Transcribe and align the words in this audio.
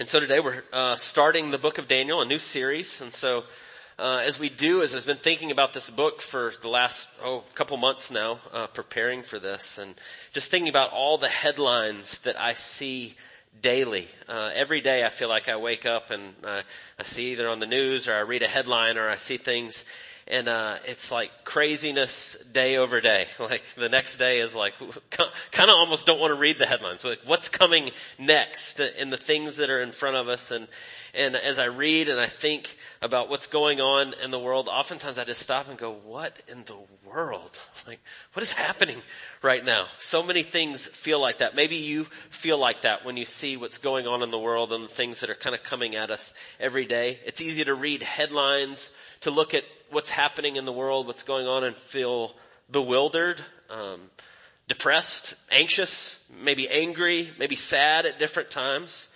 And 0.00 0.08
so 0.08 0.18
today 0.18 0.40
we're 0.40 0.62
uh, 0.72 0.96
starting 0.96 1.50
the 1.50 1.58
book 1.58 1.76
of 1.76 1.86
Daniel, 1.86 2.22
a 2.22 2.24
new 2.24 2.38
series. 2.38 3.02
And 3.02 3.12
so 3.12 3.44
uh, 3.98 4.22
as 4.24 4.38
we 4.38 4.48
do, 4.48 4.82
as 4.82 4.94
I've 4.94 5.04
been 5.04 5.18
thinking 5.18 5.50
about 5.50 5.74
this 5.74 5.90
book 5.90 6.22
for 6.22 6.54
the 6.62 6.68
last 6.68 7.06
oh 7.22 7.44
couple 7.54 7.76
months 7.76 8.10
now, 8.10 8.40
uh, 8.50 8.66
preparing 8.68 9.22
for 9.22 9.38
this, 9.38 9.76
and 9.76 9.94
just 10.32 10.50
thinking 10.50 10.70
about 10.70 10.90
all 10.92 11.18
the 11.18 11.28
headlines 11.28 12.18
that 12.20 12.40
I 12.40 12.54
see 12.54 13.14
daily. 13.60 14.08
Uh, 14.26 14.50
every 14.54 14.80
day 14.80 15.04
I 15.04 15.10
feel 15.10 15.28
like 15.28 15.50
I 15.50 15.56
wake 15.56 15.84
up 15.84 16.10
and 16.10 16.32
I 16.46 16.62
see 17.02 17.32
either 17.32 17.46
on 17.46 17.58
the 17.58 17.66
news 17.66 18.08
or 18.08 18.14
I 18.14 18.20
read 18.20 18.42
a 18.42 18.48
headline 18.48 18.96
or 18.96 19.10
I 19.10 19.18
see 19.18 19.36
things 19.36 19.84
and 20.30 20.48
uh, 20.48 20.76
it's 20.84 21.10
like 21.10 21.32
craziness 21.44 22.36
day 22.52 22.76
over 22.76 23.00
day. 23.00 23.26
Like 23.50 23.64
the 23.74 23.88
next 23.88 24.18
day 24.18 24.38
is 24.38 24.54
like 24.54 24.74
kind 25.10 25.70
of 25.70 25.74
almost 25.74 26.06
don't 26.06 26.20
want 26.20 26.30
to 26.30 26.38
read 26.38 26.58
the 26.58 26.66
headlines. 26.66 27.04
Like 27.04 27.18
what's 27.24 27.48
coming 27.48 27.90
next 28.16 28.78
and 28.78 29.10
the 29.10 29.16
things 29.16 29.56
that 29.56 29.70
are 29.70 29.82
in 29.82 29.90
front 29.90 30.16
of 30.16 30.28
us. 30.28 30.52
And 30.52 30.68
and 31.14 31.34
as 31.34 31.58
I 31.58 31.64
read 31.64 32.08
and 32.08 32.20
I 32.20 32.26
think 32.26 32.76
about 33.02 33.28
what's 33.28 33.48
going 33.48 33.80
on 33.80 34.14
in 34.22 34.30
the 34.30 34.38
world, 34.38 34.68
oftentimes 34.68 35.18
I 35.18 35.24
just 35.24 35.42
stop 35.42 35.68
and 35.68 35.76
go, 35.76 35.90
"What 35.90 36.40
in 36.46 36.64
the 36.64 36.76
world? 37.04 37.58
Like 37.86 38.00
what 38.34 38.42
is 38.42 38.52
happening 38.52 39.02
right 39.42 39.64
now?" 39.64 39.86
So 39.98 40.22
many 40.22 40.44
things 40.44 40.84
feel 40.84 41.18
like 41.18 41.38
that. 41.38 41.56
Maybe 41.56 41.76
you 41.76 42.04
feel 42.28 42.58
like 42.58 42.82
that 42.82 43.04
when 43.04 43.16
you 43.16 43.24
see 43.24 43.56
what's 43.56 43.78
going 43.78 44.06
on 44.06 44.22
in 44.22 44.30
the 44.30 44.38
world 44.38 44.72
and 44.72 44.84
the 44.84 44.94
things 44.94 45.20
that 45.20 45.30
are 45.30 45.34
kind 45.34 45.56
of 45.56 45.64
coming 45.64 45.96
at 45.96 46.10
us 46.10 46.32
every 46.60 46.84
day. 46.84 47.18
It's 47.24 47.40
easy 47.40 47.64
to 47.64 47.74
read 47.74 48.04
headlines, 48.04 48.92
to 49.22 49.32
look 49.32 49.54
at 49.54 49.64
what's 49.90 50.10
happening 50.10 50.56
in 50.56 50.64
the 50.64 50.72
world, 50.72 51.06
what's 51.06 51.22
going 51.22 51.46
on 51.46 51.64
and 51.64 51.76
feel 51.76 52.34
bewildered, 52.70 53.42
um, 53.68 54.00
depressed, 54.68 55.34
anxious, 55.50 56.18
maybe 56.42 56.68
angry, 56.68 57.30
maybe 57.38 57.56
sad 57.56 58.06
at 58.06 58.18
different 58.18 58.50
times. 58.50 59.08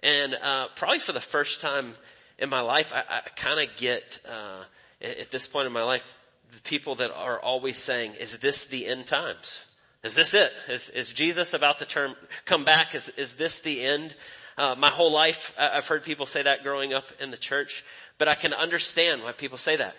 And 0.00 0.34
uh, 0.34 0.68
probably 0.76 0.98
for 0.98 1.12
the 1.12 1.20
first 1.20 1.60
time 1.60 1.94
in 2.38 2.48
my 2.48 2.60
life, 2.60 2.92
I, 2.94 3.04
I 3.08 3.20
kind 3.36 3.60
of 3.60 3.76
get 3.76 4.18
uh, 4.28 4.64
at 5.02 5.30
this 5.30 5.46
point 5.46 5.66
in 5.66 5.72
my 5.72 5.82
life 5.82 6.16
the 6.52 6.60
people 6.62 6.94
that 6.96 7.10
are 7.10 7.38
always 7.40 7.76
saying, 7.76 8.14
"Is 8.14 8.38
this 8.38 8.64
the 8.64 8.86
end 8.86 9.06
times? 9.06 9.64
Is 10.04 10.14
this 10.14 10.32
it? 10.34 10.52
Is, 10.68 10.88
is 10.90 11.12
Jesus 11.12 11.54
about 11.54 11.78
to 11.78 11.86
turn 11.86 12.14
come 12.44 12.64
back? 12.64 12.94
Is 12.94 13.08
is 13.10 13.34
this 13.34 13.58
the 13.60 13.82
end?" 13.82 14.16
Uh, 14.58 14.74
my 14.78 14.88
whole 14.88 15.12
life, 15.12 15.52
I've 15.58 15.86
heard 15.86 16.02
people 16.02 16.24
say 16.24 16.42
that 16.42 16.62
growing 16.62 16.94
up 16.94 17.04
in 17.20 17.30
the 17.30 17.36
church, 17.36 17.84
but 18.16 18.26
I 18.26 18.34
can 18.34 18.54
understand 18.54 19.22
why 19.22 19.32
people 19.32 19.58
say 19.58 19.76
that 19.76 19.94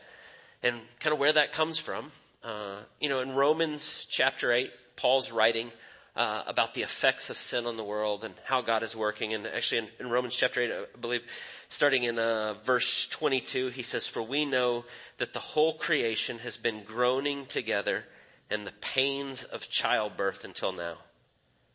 and 0.67 0.81
kind 0.99 1.13
of 1.13 1.19
where 1.19 1.33
that 1.33 1.53
comes 1.53 1.77
from. 1.77 2.11
Uh, 2.43 2.79
you 2.99 3.09
know, 3.09 3.21
in 3.21 3.31
Romans 3.31 4.05
chapter 4.09 4.51
8, 4.51 4.69
Paul's 4.97 5.31
writing 5.31 5.71
uh, 6.15 6.43
about 6.45 6.73
the 6.73 6.81
effects 6.81 7.29
of 7.29 7.37
sin 7.37 7.65
on 7.65 7.77
the 7.77 7.83
world 7.83 8.23
and 8.23 8.33
how 8.43 8.61
God 8.61 8.83
is 8.83 8.95
working. 8.95 9.33
And 9.33 9.47
actually 9.47 9.79
in, 9.79 9.87
in 9.99 10.09
Romans 10.09 10.35
chapter 10.35 10.61
8, 10.61 10.71
I 10.71 10.99
believe, 10.99 11.21
starting 11.69 12.03
in 12.03 12.19
uh, 12.19 12.55
verse 12.65 13.07
22, 13.07 13.69
he 13.69 13.83
says, 13.83 14.07
For 14.07 14.21
we 14.21 14.45
know 14.45 14.85
that 15.19 15.33
the 15.33 15.39
whole 15.39 15.73
creation 15.73 16.39
has 16.39 16.57
been 16.57 16.83
groaning 16.83 17.45
together 17.45 18.03
in 18.51 18.65
the 18.65 18.73
pains 18.81 19.43
of 19.43 19.69
childbirth 19.69 20.43
until 20.43 20.71
now. 20.71 20.97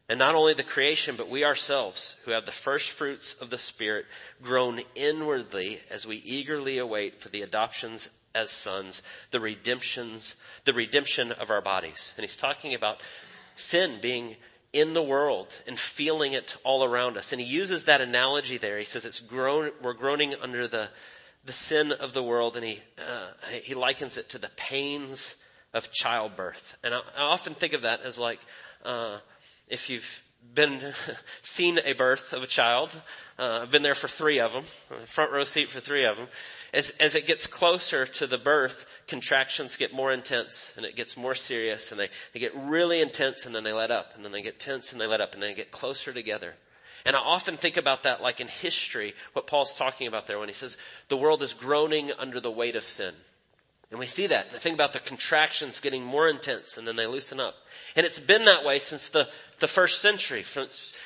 And 0.08 0.18
not 0.18 0.34
only 0.34 0.52
the 0.52 0.62
creation, 0.62 1.16
but 1.16 1.30
we 1.30 1.44
ourselves, 1.44 2.16
who 2.24 2.32
have 2.32 2.44
the 2.44 2.52
first 2.52 2.90
fruits 2.90 3.34
of 3.34 3.48
the 3.48 3.58
Spirit, 3.58 4.04
groan 4.42 4.82
inwardly 4.94 5.80
as 5.90 6.06
we 6.06 6.16
eagerly 6.16 6.76
await 6.76 7.20
for 7.20 7.30
the 7.30 7.40
adoptions 7.40 8.10
as 8.34 8.50
sons, 8.50 9.02
the 9.30 9.40
redemptions, 9.40 10.36
the 10.64 10.72
redemption 10.72 11.32
of 11.32 11.50
our 11.50 11.60
bodies. 11.60 12.14
And 12.16 12.24
he's 12.24 12.36
talking 12.36 12.74
about 12.74 12.98
sin 13.54 13.98
being 14.00 14.36
in 14.72 14.94
the 14.94 15.02
world 15.02 15.60
and 15.66 15.78
feeling 15.78 16.32
it 16.32 16.56
all 16.64 16.84
around 16.84 17.16
us. 17.16 17.32
And 17.32 17.40
he 17.40 17.46
uses 17.46 17.84
that 17.84 18.00
analogy 18.00 18.56
there. 18.56 18.78
He 18.78 18.84
says 18.84 19.04
it's 19.04 19.20
grown, 19.20 19.70
we're 19.82 19.92
groaning 19.92 20.34
under 20.40 20.66
the, 20.66 20.88
the 21.44 21.52
sin 21.52 21.92
of 21.92 22.14
the 22.14 22.22
world 22.22 22.56
and 22.56 22.64
he, 22.64 22.80
uh, 22.98 23.28
he 23.62 23.74
likens 23.74 24.16
it 24.16 24.30
to 24.30 24.38
the 24.38 24.50
pains 24.56 25.36
of 25.74 25.92
childbirth. 25.92 26.76
And 26.82 26.94
I, 26.94 27.00
I 27.16 27.22
often 27.22 27.54
think 27.54 27.74
of 27.74 27.82
that 27.82 28.02
as 28.02 28.18
like, 28.18 28.40
uh, 28.84 29.18
if 29.68 29.90
you've 29.90 30.22
been, 30.54 30.94
seen 31.42 31.78
a 31.84 31.92
birth 31.92 32.32
of 32.32 32.42
a 32.42 32.46
child, 32.46 32.90
uh, 33.38 33.60
I've 33.62 33.70
been 33.70 33.82
there 33.82 33.94
for 33.94 34.08
three 34.08 34.38
of 34.38 34.52
them, 34.52 34.64
front 35.06 35.32
row 35.32 35.44
seat 35.44 35.70
for 35.70 35.80
three 35.80 36.04
of 36.04 36.16
them. 36.16 36.28
As, 36.72 36.90
as 37.00 37.14
it 37.14 37.26
gets 37.26 37.46
closer 37.46 38.06
to 38.06 38.26
the 38.26 38.38
birth, 38.38 38.86
contractions 39.06 39.76
get 39.76 39.92
more 39.92 40.12
intense 40.12 40.72
and 40.76 40.86
it 40.86 40.96
gets 40.96 41.16
more 41.16 41.34
serious 41.34 41.90
and 41.90 42.00
they, 42.00 42.08
they 42.32 42.40
get 42.40 42.54
really 42.54 43.00
intense 43.00 43.44
and 43.44 43.54
then 43.54 43.64
they 43.64 43.72
let 43.72 43.90
up 43.90 44.12
and 44.14 44.24
then 44.24 44.32
they 44.32 44.42
get 44.42 44.60
tense 44.60 44.92
and 44.92 45.00
they 45.00 45.06
let 45.06 45.20
up 45.20 45.34
and 45.34 45.42
they 45.42 45.54
get 45.54 45.70
closer 45.70 46.12
together. 46.12 46.54
And 47.04 47.16
I 47.16 47.18
often 47.18 47.56
think 47.56 47.76
about 47.76 48.04
that 48.04 48.22
like 48.22 48.40
in 48.40 48.48
history, 48.48 49.14
what 49.32 49.46
Paul's 49.46 49.74
talking 49.74 50.06
about 50.06 50.26
there 50.26 50.38
when 50.38 50.48
he 50.48 50.54
says 50.54 50.76
the 51.08 51.16
world 51.16 51.42
is 51.42 51.52
groaning 51.52 52.12
under 52.18 52.40
the 52.40 52.50
weight 52.50 52.76
of 52.76 52.84
sin. 52.84 53.14
And 53.90 53.98
we 53.98 54.06
see 54.06 54.26
that. 54.28 54.50
The 54.50 54.58
thing 54.58 54.74
about 54.74 54.92
the 54.92 55.00
contractions 55.00 55.80
getting 55.80 56.04
more 56.04 56.28
intense 56.28 56.78
and 56.78 56.86
then 56.86 56.96
they 56.96 57.06
loosen 57.06 57.40
up. 57.40 57.54
And 57.94 58.06
it's 58.06 58.18
been 58.18 58.46
that 58.46 58.64
way 58.64 58.78
since 58.78 59.08
the, 59.08 59.28
the 59.60 59.68
first 59.68 60.00
century. 60.00 60.44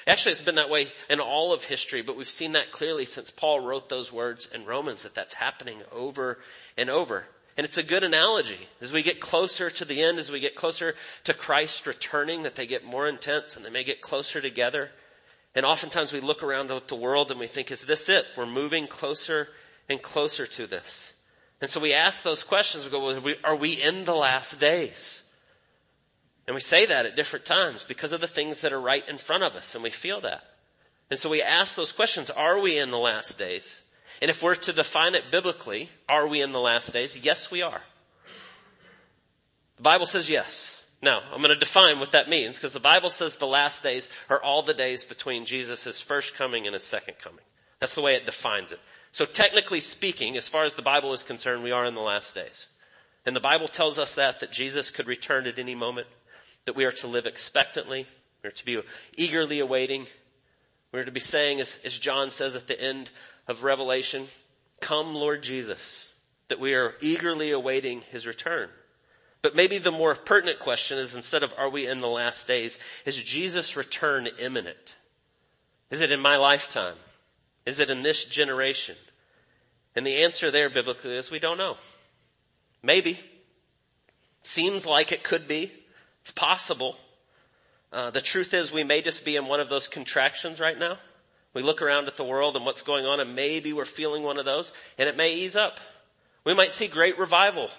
Actually, 0.07 0.33
it's 0.33 0.41
been 0.41 0.55
that 0.55 0.71
way 0.71 0.89
in 1.11 1.21
all 1.21 1.53
of 1.53 1.65
history, 1.65 2.03
but 2.03 2.17
we've 2.17 2.29
seen 2.29 2.53
that 2.53 2.71
clearly 2.71 3.05
since 3.05 3.31
Paul 3.31 3.61
wrote 3.61 3.89
those 3.89 4.13
words 4.13 4.49
in 4.55 4.65
Romans 4.65 5.03
that 5.03 5.15
that's 5.15 5.35
happening 5.35 5.79
over 5.93 6.39
and 6.77 6.89
over. 6.89 7.27
And 7.57 7.65
it's 7.65 7.79
a 7.79 7.83
good 7.83 8.05
analogy. 8.05 8.69
As 8.81 8.93
we 8.93 9.03
get 9.03 9.19
closer 9.19 9.71
to 9.71 9.85
the 9.85 10.03
end, 10.03 10.19
as 10.19 10.31
we 10.31 10.41
get 10.41 10.55
closer 10.55 10.95
to 11.25 11.35
Christ 11.35 11.87
returning, 11.87 12.43
that 12.43 12.55
they 12.55 12.67
get 12.67 12.85
more 12.85 13.09
intense 13.09 13.57
and 13.57 13.65
they 13.65 13.71
may 13.71 13.83
get 13.83 14.03
closer 14.03 14.41
together. 14.41 14.91
And 15.55 15.65
oftentimes 15.65 16.13
we 16.13 16.21
look 16.21 16.43
around 16.43 16.71
at 16.71 16.89
the 16.89 16.95
world 16.95 17.31
and 17.31 17.41
we 17.41 17.47
think, 17.47 17.71
is 17.71 17.85
this 17.85 18.09
it? 18.11 18.27
We're 18.37 18.47
moving 18.47 18.87
closer 18.87 19.49
and 19.89 20.03
closer 20.03 20.47
to 20.47 20.67
this. 20.67 21.15
And 21.61 21.71
so 21.71 21.81
we 21.81 21.95
ask 21.95 22.23
those 22.23 22.43
questions. 22.43 22.85
We 22.85 22.91
go, 22.91 23.07
well, 23.07 23.35
are 23.43 23.57
we 23.57 23.73
in 23.73 24.05
the 24.05 24.15
last 24.15 24.61
days? 24.61 25.23
And 26.47 26.55
we 26.55 26.61
say 26.61 26.87
that 26.87 27.07
at 27.07 27.17
different 27.17 27.45
times 27.45 27.85
because 27.87 28.13
of 28.13 28.21
the 28.21 28.27
things 28.27 28.61
that 28.61 28.73
are 28.73 28.81
right 28.81 29.07
in 29.09 29.19
front 29.19 29.43
of 29.43 29.57
us 29.57 29.75
and 29.75 29.83
we 29.83 29.91
feel 29.91 30.21
that. 30.21 30.45
And 31.11 31.19
so 31.19 31.29
we 31.29 31.43
ask 31.43 31.77
those 31.77 31.93
questions, 31.93 32.31
are 32.31 32.61
we 32.61 32.79
in 32.79 32.91
the 32.91 32.99
last 32.99 33.39
days? 33.39 33.83
And 34.23 34.31
if 34.31 34.43
we're 34.43 34.55
to 34.55 34.73
define 34.73 35.15
it 35.15 35.31
biblically, 35.31 35.91
are 36.09 36.27
we 36.27 36.43
in 36.43 36.53
the 36.53 36.61
last 36.61 36.93
days? 36.93 37.19
Yes, 37.19 37.51
we 37.51 37.63
are. 37.63 37.83
The 39.77 39.83
Bible 39.83 40.07
says 40.07 40.31
yes. 40.31 40.83
Now, 41.03 41.21
I'm 41.33 41.43
going 41.43 41.51
to 41.51 41.57
define 41.57 41.99
what 42.01 42.13
that 42.13 42.29
means 42.29 42.57
because 42.57 42.73
the 42.73 42.81
Bible 42.81 43.11
says 43.11 43.37
the 43.37 43.47
last 43.47 43.83
days 43.83 44.09
are 44.31 44.43
all 44.43 44.63
the 44.63 44.75
days 44.75 45.05
between 45.05 45.45
Jesus' 45.45 46.01
first 46.01 46.35
coming 46.35 46.67
and 46.67 46.75
his 46.75 46.85
second 46.85 47.19
coming. 47.19 47.45
That's 47.81 47.95
the 47.95 48.01
way 48.01 48.15
it 48.15 48.25
defines 48.25 48.73
it. 48.73 48.81
So 49.13 49.25
technically 49.25 49.81
speaking, 49.81 50.37
as 50.37 50.49
far 50.49 50.65
as 50.65 50.75
the 50.75 50.83
Bible 50.83 51.13
is 51.13 51.23
concerned, 51.23 51.63
we 51.63 51.73
are 51.73 51.85
in 51.85 51.95
the 51.95 52.01
last 52.01 52.35
days. 52.35 52.69
And 53.27 53.37
the 53.37 53.41
Bible 53.41 53.69
tells 53.69 53.99
us 53.99 54.15
that, 54.15 54.41
that 54.41 54.53
Jesus 54.53 54.91
could 54.91 55.07
return 55.07 55.47
at 55.47 55.59
any 55.59 55.75
moment 55.75 56.07
that 56.67 56.77
we 56.77 56.85
are 56.85 56.93
to 56.93 57.07
live 57.07 57.27
expectantly. 57.27 58.07
We 58.43 58.49
are 58.49 58.53
to 58.53 58.65
be 58.65 58.81
eagerly 59.17 59.61
awaiting. 59.61 60.07
We 60.93 61.01
are 61.01 61.05
to 61.05 61.13
be 61.13 61.21
saying, 61.21 61.61
as, 61.61 61.79
as 61.85 61.99
John 61.99 62.31
says 62.31 62.55
at 62.55 62.67
the 62.67 62.81
end 62.81 63.11
of 63.49 63.65
Revelation, 63.65 64.27
come 64.81 65.15
Lord 65.15 65.43
Jesus, 65.43 66.13
that 66.49 66.61
we 66.61 66.75
are 66.75 66.95
eagerly 67.01 67.51
awaiting 67.51 68.03
his 68.11 68.27
return. 68.27 68.69
But 69.43 69.55
maybe 69.55 69.79
the 69.79 69.93
more 69.93 70.15
pertinent 70.15 70.59
question 70.59 70.99
is 70.99 71.15
instead 71.15 71.43
of 71.43 71.55
are 71.57 71.69
we 71.71 71.87
in 71.87 72.01
the 72.01 72.09
last 72.09 72.49
days, 72.49 72.79
is 73.05 73.17
Jesus 73.17 73.77
return 73.77 74.29
imminent? 74.39 74.97
Is 75.91 76.01
it 76.01 76.11
in 76.11 76.21
my 76.21 76.37
lifetime? 76.37 76.97
Is 77.65 77.79
it 77.79 77.91
in 77.91 78.03
this 78.03 78.25
generation? 78.25 78.97
And 79.95 80.07
the 80.07 80.25
answer 80.25 80.51
there 80.51 80.69
biblically 80.69 81.17
is 81.17 81.31
we 81.31 81.39
don't 81.39 81.59
know. 81.59 81.77
Maybe. 82.83 83.21
Seems 84.43 84.85
like 84.87 85.13
it 85.13 85.23
could 85.23 85.49
be. 85.49 85.73
It's 86.27 86.33
possible. 86.33 86.97
Uh, 87.93 88.11
the 88.11 88.21
truth 88.21 88.53
is 88.53 88.73
we 88.73 88.83
may 88.83 89.01
just 89.01 89.25
be 89.25 89.37
in 89.37 89.47
one 89.47 89.61
of 89.61 89.69
those 89.69 89.87
contractions 89.87 90.59
right 90.59 90.77
now. 90.77 90.99
We 91.55 91.63
look 91.63 91.81
around 91.81 92.09
at 92.09 92.17
the 92.17 92.25
world 92.25 92.57
and 92.57 92.67
what's 92.67 92.83
going 92.83 93.07
on 93.07 93.21
and 93.21 93.37
maybe 93.37 93.73
we're 93.73 93.85
feeling 93.85 94.25
one 94.25 94.37
of 94.37 94.45
those 94.45 94.73
and 94.99 95.09
it 95.09 95.17
may 95.17 95.35
ease 95.35 95.55
up. 95.55 95.79
We 96.43 96.53
might 96.53 96.73
see 96.73 96.89
great 96.89 97.17
revival. 97.17 97.71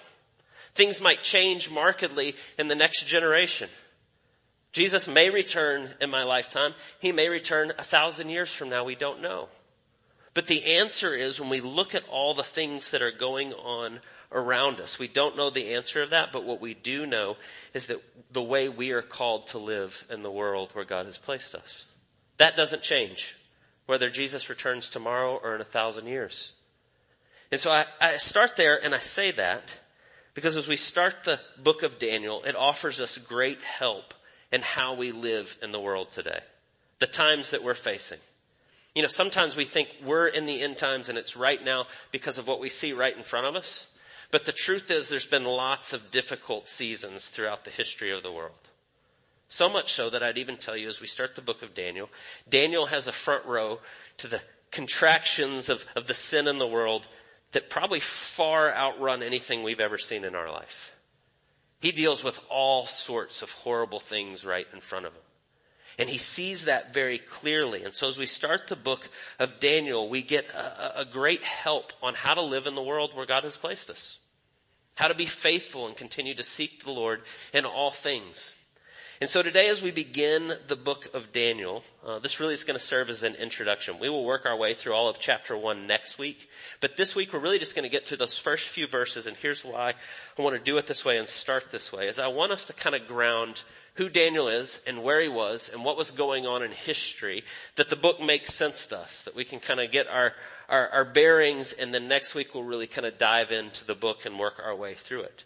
Things 0.75 1.01
might 1.01 1.23
change 1.23 1.69
markedly 1.69 2.37
in 2.57 2.69
the 2.69 2.75
next 2.75 3.05
generation. 3.05 3.67
Jesus 4.71 5.09
may 5.09 5.29
return 5.29 5.89
in 5.99 6.09
my 6.09 6.23
lifetime. 6.23 6.73
He 7.01 7.11
may 7.11 7.27
return 7.27 7.73
a 7.77 7.83
thousand 7.83 8.29
years 8.29 8.49
from 8.49 8.69
now. 8.69 8.85
We 8.85 8.95
don't 8.95 9.21
know. 9.21 9.49
But 10.33 10.47
the 10.47 10.77
answer 10.77 11.13
is 11.13 11.41
when 11.41 11.49
we 11.49 11.59
look 11.59 11.93
at 11.93 12.07
all 12.07 12.33
the 12.33 12.43
things 12.43 12.91
that 12.91 13.01
are 13.01 13.11
going 13.11 13.51
on 13.51 13.99
around 14.31 14.79
us. 14.79 14.99
We 14.99 15.07
don't 15.07 15.37
know 15.37 15.49
the 15.49 15.73
answer 15.73 16.01
of 16.01 16.09
that, 16.09 16.31
but 16.31 16.43
what 16.43 16.61
we 16.61 16.73
do 16.73 17.05
know 17.05 17.37
is 17.73 17.87
that 17.87 18.01
the 18.31 18.43
way 18.43 18.69
we 18.69 18.91
are 18.91 19.01
called 19.01 19.47
to 19.47 19.57
live 19.57 20.05
in 20.09 20.21
the 20.21 20.31
world 20.31 20.69
where 20.73 20.85
God 20.85 21.05
has 21.05 21.17
placed 21.17 21.55
us. 21.55 21.85
That 22.37 22.57
doesn't 22.57 22.83
change, 22.83 23.35
whether 23.85 24.09
Jesus 24.09 24.49
returns 24.49 24.89
tomorrow 24.89 25.39
or 25.41 25.55
in 25.55 25.61
a 25.61 25.65
thousand 25.65 26.07
years. 26.07 26.53
And 27.51 27.59
so 27.59 27.71
I, 27.71 27.85
I 28.01 28.17
start 28.17 28.55
there 28.57 28.83
and 28.83 28.93
I 28.93 28.99
say 28.99 29.31
that 29.31 29.77
because 30.33 30.57
as 30.57 30.67
we 30.67 30.75
start 30.75 31.23
the 31.23 31.39
book 31.63 31.81
of 31.81 31.97
Daniel, 31.97 32.43
it 32.43 32.55
offers 32.55 32.99
us 32.99 33.17
great 33.17 33.61
help 33.61 34.13
in 34.51 34.61
how 34.61 34.93
we 34.93 35.11
live 35.11 35.57
in 35.61 35.71
the 35.71 35.79
world 35.79 36.11
today. 36.11 36.39
The 36.99 37.07
times 37.07 37.51
that 37.51 37.63
we're 37.63 37.73
facing. 37.73 38.19
You 38.93 39.01
know, 39.01 39.07
sometimes 39.07 39.55
we 39.55 39.65
think 39.65 39.89
we're 40.03 40.27
in 40.27 40.45
the 40.45 40.61
end 40.61 40.77
times 40.77 41.09
and 41.09 41.17
it's 41.17 41.37
right 41.37 41.63
now 41.63 41.85
because 42.11 42.37
of 42.37 42.47
what 42.47 42.59
we 42.59 42.69
see 42.69 42.93
right 42.93 43.15
in 43.15 43.23
front 43.23 43.47
of 43.47 43.55
us. 43.55 43.87
But 44.31 44.45
the 44.45 44.51
truth 44.51 44.91
is 44.91 45.07
there's 45.07 45.25
been 45.25 45.45
lots 45.45 45.93
of 45.93 46.11
difficult 46.11 46.67
seasons 46.67 47.27
throughout 47.27 47.63
the 47.63 47.71
history 47.71 48.11
of 48.11 48.23
the 48.23 48.31
world. 48.31 48.51
So 49.47 49.69
much 49.69 49.93
so 49.93 50.09
that 50.09 50.21
I'd 50.21 50.37
even 50.37 50.57
tell 50.57 50.75
you 50.75 50.89
as 50.89 50.99
we 50.99 51.07
start 51.07 51.35
the 51.35 51.41
book 51.41 51.61
of 51.63 51.73
Daniel, 51.73 52.09
Daniel 52.49 52.87
has 52.87 53.07
a 53.07 53.13
front 53.13 53.45
row 53.45 53.79
to 54.17 54.27
the 54.27 54.41
contractions 54.71 55.69
of, 55.69 55.85
of 55.95 56.07
the 56.07 56.13
sin 56.13 56.47
in 56.47 56.57
the 56.57 56.67
world 56.67 57.07
that 57.53 57.69
probably 57.69 58.01
far 58.01 58.73
outrun 58.73 59.23
anything 59.23 59.63
we've 59.63 59.79
ever 59.79 59.97
seen 59.97 60.25
in 60.25 60.35
our 60.35 60.51
life. 60.51 60.93
He 61.79 61.91
deals 61.91 62.23
with 62.23 62.41
all 62.49 62.85
sorts 62.85 63.41
of 63.41 63.51
horrible 63.51 63.99
things 63.99 64.43
right 64.43 64.67
in 64.73 64.81
front 64.81 65.05
of 65.05 65.13
him. 65.13 65.21
And 65.99 66.07
he 66.09 66.17
sees 66.17 66.65
that 66.65 66.93
very 66.93 67.17
clearly. 67.17 67.83
And 67.83 67.93
so 67.93 68.07
as 68.07 68.17
we 68.17 68.27
start 68.27 68.67
the 68.67 68.75
book 68.75 69.09
of 69.39 69.59
Daniel, 69.59 70.09
we 70.09 70.21
get 70.21 70.47
a, 70.49 71.01
a, 71.01 71.05
great 71.05 71.43
help 71.43 71.91
on 72.03 72.13
how 72.13 72.35
to 72.35 72.41
live 72.41 72.67
in 72.67 72.75
the 72.75 72.83
world 72.83 73.15
where 73.15 73.25
God 73.25 73.43
has 73.43 73.57
placed 73.57 73.89
us. 73.89 74.19
How 74.93 75.07
to 75.07 75.15
be 75.15 75.25
faithful 75.25 75.87
and 75.87 75.97
continue 75.97 76.35
to 76.35 76.43
seek 76.43 76.83
the 76.83 76.91
Lord 76.91 77.21
in 77.51 77.65
all 77.65 77.89
things. 77.89 78.53
And 79.19 79.27
so 79.27 79.41
today 79.41 79.69
as 79.69 79.81
we 79.81 79.89
begin 79.89 80.53
the 80.67 80.75
book 80.75 81.09
of 81.15 81.31
Daniel, 81.31 81.83
uh, 82.05 82.19
this 82.19 82.39
really 82.39 82.53
is 82.53 82.63
going 82.63 82.77
to 82.77 82.85
serve 82.85 83.09
as 83.09 83.23
an 83.23 83.33
introduction. 83.33 83.97
We 83.97 84.09
will 84.09 84.23
work 84.23 84.45
our 84.45 84.55
way 84.55 84.75
through 84.75 84.93
all 84.93 85.09
of 85.09 85.19
chapter 85.19 85.57
one 85.57 85.87
next 85.87 86.19
week, 86.19 86.47
but 86.81 86.97
this 86.97 87.15
week 87.15 87.33
we're 87.33 87.39
really 87.39 87.57
just 87.57 87.73
going 87.73 87.81
to 87.81 87.89
get 87.89 88.07
through 88.07 88.17
those 88.17 88.37
first 88.37 88.67
few 88.67 88.85
verses 88.85 89.25
and 89.25 89.35
here's 89.35 89.65
why 89.65 89.95
I 90.37 90.41
want 90.41 90.55
to 90.55 90.63
do 90.63 90.77
it 90.77 90.85
this 90.85 91.03
way 91.03 91.17
and 91.17 91.27
start 91.27 91.71
this 91.71 91.91
way, 91.91 92.05
is 92.05 92.19
I 92.19 92.27
want 92.27 92.51
us 92.51 92.65
to 92.65 92.73
kind 92.73 92.95
of 92.95 93.07
ground 93.07 93.63
who 93.97 94.09
Daniel 94.09 94.47
is 94.47 94.81
and 94.87 95.03
where 95.03 95.21
he 95.21 95.27
was 95.27 95.69
and 95.69 95.83
what 95.83 95.97
was 95.97 96.11
going 96.11 96.45
on 96.45 96.63
in 96.63 96.71
history, 96.71 97.43
that 97.75 97.89
the 97.89 97.95
book 97.95 98.21
makes 98.21 98.53
sense 98.53 98.87
to 98.87 98.97
us, 98.97 99.23
that 99.23 99.35
we 99.35 99.43
can 99.43 99.59
kind 99.59 99.79
of 99.79 99.91
get 99.91 100.07
our, 100.07 100.33
our, 100.69 100.87
our 100.89 101.05
bearings 101.05 101.73
and 101.73 101.93
then 101.93 102.07
next 102.07 102.33
week 102.35 102.53
we'll 102.53 102.63
really 102.63 102.87
kind 102.87 103.05
of 103.05 103.17
dive 103.17 103.51
into 103.51 103.83
the 103.85 103.95
book 103.95 104.25
and 104.25 104.39
work 104.39 104.61
our 104.63 104.75
way 104.75 104.93
through 104.93 105.21
it. 105.21 105.43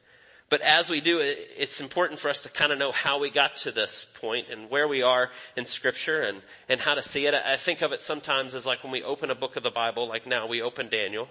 But 0.49 0.59
as 0.61 0.89
we 0.89 0.99
do 0.99 1.19
it, 1.19 1.49
it's 1.57 1.79
important 1.79 2.19
for 2.19 2.27
us 2.27 2.43
to 2.43 2.49
kind 2.49 2.73
of 2.73 2.77
know 2.77 2.91
how 2.91 3.19
we 3.19 3.29
got 3.29 3.55
to 3.57 3.71
this 3.71 4.05
point 4.15 4.49
and 4.51 4.69
where 4.69 4.85
we 4.85 5.01
are 5.01 5.31
in 5.55 5.65
scripture 5.65 6.21
and, 6.21 6.41
and 6.67 6.81
how 6.81 6.93
to 6.93 7.01
see 7.01 7.25
it. 7.25 7.33
I 7.33 7.55
think 7.55 7.81
of 7.81 7.93
it 7.93 8.01
sometimes 8.01 8.53
as 8.53 8.65
like 8.65 8.83
when 8.83 8.91
we 8.91 9.01
open 9.01 9.31
a 9.31 9.35
book 9.35 9.55
of 9.55 9.63
the 9.63 9.71
Bible, 9.71 10.09
like 10.09 10.27
now 10.27 10.47
we 10.47 10.61
open 10.61 10.89
Daniel. 10.89 11.29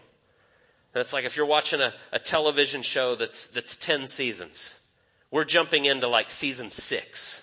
And 0.95 1.03
it's 1.03 1.13
like 1.13 1.27
if 1.27 1.37
you're 1.37 1.45
watching 1.45 1.83
a, 1.83 1.93
a 2.13 2.19
television 2.19 2.81
show 2.81 3.15
that's, 3.15 3.47
that's 3.49 3.77
10 3.77 4.07
seasons. 4.07 4.73
We're 5.31 5.44
jumping 5.44 5.85
into 5.85 6.09
like 6.09 6.31
season 6.31 6.71
six 6.71 7.43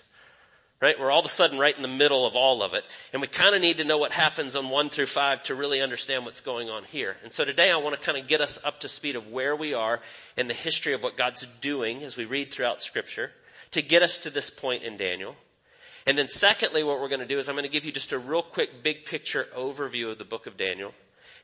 right? 0.80 0.98
We're 0.98 1.10
all 1.10 1.20
of 1.20 1.26
a 1.26 1.30
sudden 1.30 1.58
right 1.58 1.74
in 1.74 1.82
the 1.82 1.88
middle 1.88 2.24
of 2.24 2.36
all 2.36 2.62
of 2.62 2.74
it. 2.74 2.84
And 3.12 3.20
we 3.20 3.28
kind 3.28 3.54
of 3.54 3.60
need 3.60 3.78
to 3.78 3.84
know 3.84 3.98
what 3.98 4.12
happens 4.12 4.54
on 4.54 4.70
one 4.70 4.90
through 4.90 5.06
five 5.06 5.42
to 5.44 5.54
really 5.54 5.82
understand 5.82 6.24
what's 6.24 6.40
going 6.40 6.70
on 6.70 6.84
here. 6.84 7.16
And 7.24 7.32
so 7.32 7.44
today 7.44 7.70
I 7.70 7.76
want 7.76 7.98
to 7.98 8.04
kind 8.04 8.18
of 8.18 8.28
get 8.28 8.40
us 8.40 8.58
up 8.62 8.80
to 8.80 8.88
speed 8.88 9.16
of 9.16 9.28
where 9.28 9.56
we 9.56 9.74
are 9.74 10.00
in 10.36 10.46
the 10.46 10.54
history 10.54 10.92
of 10.92 11.02
what 11.02 11.16
God's 11.16 11.46
doing 11.60 12.02
as 12.04 12.16
we 12.16 12.24
read 12.24 12.52
throughout 12.52 12.80
scripture 12.80 13.32
to 13.72 13.82
get 13.82 14.02
us 14.02 14.18
to 14.18 14.30
this 14.30 14.50
point 14.50 14.84
in 14.84 14.96
Daniel. 14.96 15.34
And 16.06 16.16
then 16.16 16.28
secondly, 16.28 16.82
what 16.84 17.00
we're 17.00 17.08
going 17.08 17.20
to 17.20 17.26
do 17.26 17.38
is 17.38 17.48
I'm 17.48 17.56
going 17.56 17.64
to 17.64 17.72
give 17.72 17.84
you 17.84 17.92
just 17.92 18.12
a 18.12 18.18
real 18.18 18.42
quick 18.42 18.82
big 18.82 19.04
picture 19.04 19.48
overview 19.56 20.10
of 20.10 20.18
the 20.18 20.24
book 20.24 20.46
of 20.46 20.56
Daniel. 20.56 20.94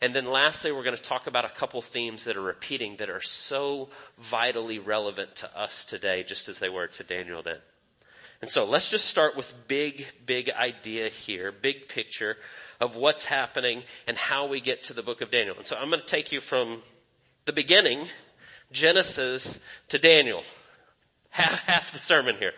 And 0.04 0.14
then 0.14 0.26
lastly, 0.26 0.70
we're 0.70 0.84
going 0.84 0.94
to 0.94 1.02
talk 1.02 1.26
about 1.28 1.46
a 1.46 1.48
couple 1.48 1.80
themes 1.80 2.24
that 2.24 2.36
are 2.36 2.42
repeating 2.42 2.96
that 2.96 3.08
are 3.08 3.22
so 3.22 3.88
vitally 4.18 4.78
relevant 4.78 5.34
to 5.36 5.58
us 5.58 5.86
today, 5.86 6.22
just 6.22 6.46
as 6.46 6.58
they 6.58 6.68
were 6.68 6.88
to 6.88 7.02
Daniel 7.02 7.42
then. 7.42 7.56
And 8.42 8.50
so 8.50 8.66
let's 8.66 8.90
just 8.90 9.06
start 9.06 9.34
with 9.34 9.54
big, 9.66 10.06
big 10.26 10.50
idea 10.50 11.08
here, 11.08 11.50
big 11.50 11.88
picture 11.88 12.36
of 12.82 12.96
what's 12.96 13.24
happening 13.24 13.82
and 14.06 14.18
how 14.18 14.46
we 14.46 14.60
get 14.60 14.84
to 14.84 14.92
the 14.92 15.02
book 15.02 15.22
of 15.22 15.30
Daniel. 15.30 15.56
And 15.56 15.64
so 15.64 15.74
I'm 15.74 15.88
going 15.88 16.00
to 16.00 16.06
take 16.06 16.32
you 16.32 16.40
from 16.40 16.82
the 17.46 17.54
beginning, 17.54 18.06
Genesis, 18.72 19.58
to 19.88 19.98
Daniel. 19.98 20.42
Half, 21.30 21.60
half 21.60 21.92
the 21.92 21.98
sermon 21.98 22.36
here. 22.36 22.52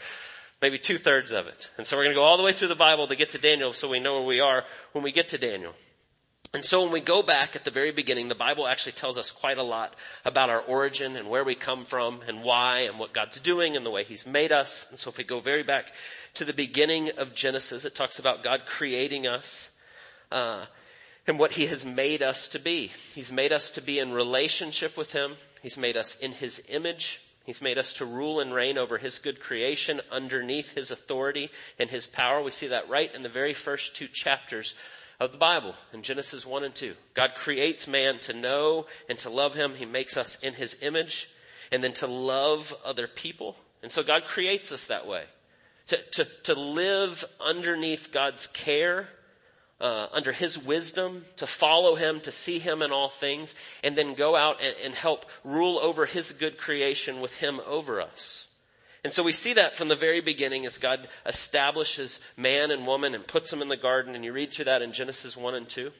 Maybe 0.60 0.80
two 0.80 0.98
thirds 0.98 1.30
of 1.30 1.46
it. 1.46 1.70
And 1.78 1.86
so 1.86 1.96
we're 1.96 2.02
going 2.06 2.16
to 2.16 2.20
go 2.20 2.24
all 2.24 2.38
the 2.38 2.42
way 2.42 2.52
through 2.52 2.68
the 2.68 2.74
Bible 2.74 3.06
to 3.06 3.14
get 3.14 3.30
to 3.30 3.38
Daniel 3.38 3.72
so 3.72 3.88
we 3.88 4.00
know 4.00 4.14
where 4.14 4.26
we 4.26 4.40
are 4.40 4.64
when 4.90 5.04
we 5.04 5.12
get 5.12 5.28
to 5.28 5.38
Daniel. 5.38 5.74
And 6.54 6.64
so 6.64 6.82
when 6.82 6.92
we 6.92 7.00
go 7.00 7.22
back 7.22 7.54
at 7.54 7.64
the 7.64 7.70
very 7.70 7.90
beginning, 7.90 8.28
the 8.28 8.34
Bible 8.34 8.66
actually 8.66 8.92
tells 8.92 9.18
us 9.18 9.30
quite 9.30 9.58
a 9.58 9.62
lot 9.62 9.94
about 10.24 10.48
our 10.48 10.60
origin 10.60 11.16
and 11.16 11.28
where 11.28 11.44
we 11.44 11.54
come 11.54 11.84
from 11.84 12.20
and 12.26 12.42
why 12.42 12.80
and 12.80 12.98
what 12.98 13.12
God's 13.12 13.40
doing 13.40 13.76
and 13.76 13.84
the 13.84 13.90
way 13.90 14.04
He's 14.04 14.26
made 14.26 14.52
us. 14.52 14.86
And 14.90 14.98
so 14.98 15.10
if 15.10 15.18
we 15.18 15.24
go 15.24 15.40
very 15.40 15.62
back 15.62 15.92
to 16.34 16.44
the 16.44 16.52
beginning 16.52 17.10
of 17.18 17.34
Genesis, 17.34 17.84
it 17.84 17.94
talks 17.94 18.18
about 18.18 18.42
God 18.42 18.62
creating 18.66 19.26
us, 19.26 19.70
uh, 20.32 20.66
and 21.26 21.38
what 21.38 21.52
He 21.52 21.66
has 21.66 21.84
made 21.84 22.22
us 22.22 22.48
to 22.48 22.58
be. 22.58 22.92
He's 23.14 23.32
made 23.32 23.52
us 23.52 23.70
to 23.72 23.82
be 23.82 23.98
in 23.98 24.12
relationship 24.12 24.96
with 24.96 25.12
Him. 25.12 25.36
He's 25.62 25.76
made 25.76 25.96
us 25.96 26.16
in 26.16 26.32
His 26.32 26.62
image. 26.68 27.20
He's 27.44 27.62
made 27.62 27.78
us 27.78 27.92
to 27.94 28.04
rule 28.04 28.40
and 28.40 28.54
reign 28.54 28.78
over 28.78 28.98
His 28.98 29.18
good 29.18 29.40
creation 29.40 30.00
underneath 30.10 30.72
His 30.72 30.90
authority 30.90 31.50
and 31.78 31.90
His 31.90 32.06
power. 32.06 32.40
We 32.40 32.50
see 32.50 32.68
that 32.68 32.88
right 32.88 33.12
in 33.14 33.22
the 33.22 33.28
very 33.28 33.54
first 33.54 33.94
two 33.94 34.08
chapters 34.08 34.74
of 35.18 35.32
the 35.32 35.38
Bible 35.38 35.74
in 35.92 36.02
Genesis 36.02 36.44
1 36.44 36.64
and 36.64 36.74
2. 36.74 36.94
God 37.14 37.34
creates 37.34 37.86
man 37.86 38.18
to 38.20 38.32
know 38.32 38.86
and 39.08 39.18
to 39.20 39.30
love 39.30 39.54
him. 39.54 39.74
He 39.74 39.86
makes 39.86 40.16
us 40.16 40.38
in 40.42 40.54
his 40.54 40.76
image 40.82 41.28
and 41.72 41.82
then 41.82 41.92
to 41.94 42.06
love 42.06 42.74
other 42.84 43.06
people. 43.06 43.56
And 43.82 43.90
so 43.90 44.02
God 44.02 44.24
creates 44.24 44.72
us 44.72 44.86
that 44.86 45.06
way. 45.06 45.24
To, 45.88 45.98
to, 46.12 46.24
to 46.44 46.54
live 46.54 47.24
underneath 47.40 48.10
God's 48.12 48.48
care, 48.48 49.08
uh, 49.80 50.08
under 50.12 50.32
His 50.32 50.58
wisdom, 50.58 51.24
to 51.36 51.46
follow 51.46 51.94
Him, 51.94 52.20
to 52.22 52.32
see 52.32 52.58
Him 52.58 52.82
in 52.82 52.90
all 52.90 53.08
things, 53.08 53.54
and 53.84 53.96
then 53.96 54.14
go 54.14 54.34
out 54.34 54.60
and, 54.60 54.74
and 54.82 54.94
help 54.94 55.26
rule 55.44 55.78
over 55.78 56.06
His 56.06 56.32
good 56.32 56.58
creation 56.58 57.20
with 57.20 57.36
Him 57.36 57.60
over 57.66 58.00
us. 58.00 58.45
And 59.06 59.12
so 59.12 59.22
we 59.22 59.32
see 59.32 59.52
that 59.52 59.76
from 59.76 59.86
the 59.86 59.94
very 59.94 60.20
beginning 60.20 60.66
as 60.66 60.78
God 60.78 61.06
establishes 61.24 62.18
man 62.36 62.72
and 62.72 62.88
woman 62.88 63.14
and 63.14 63.24
puts 63.24 63.50
them 63.50 63.62
in 63.62 63.68
the 63.68 63.76
garden 63.76 64.16
and 64.16 64.24
you 64.24 64.32
read 64.32 64.50
through 64.50 64.64
that 64.64 64.82
in 64.82 64.92
Genesis 64.92 65.36
1 65.36 65.54
and 65.54 65.68
2. 65.68 65.92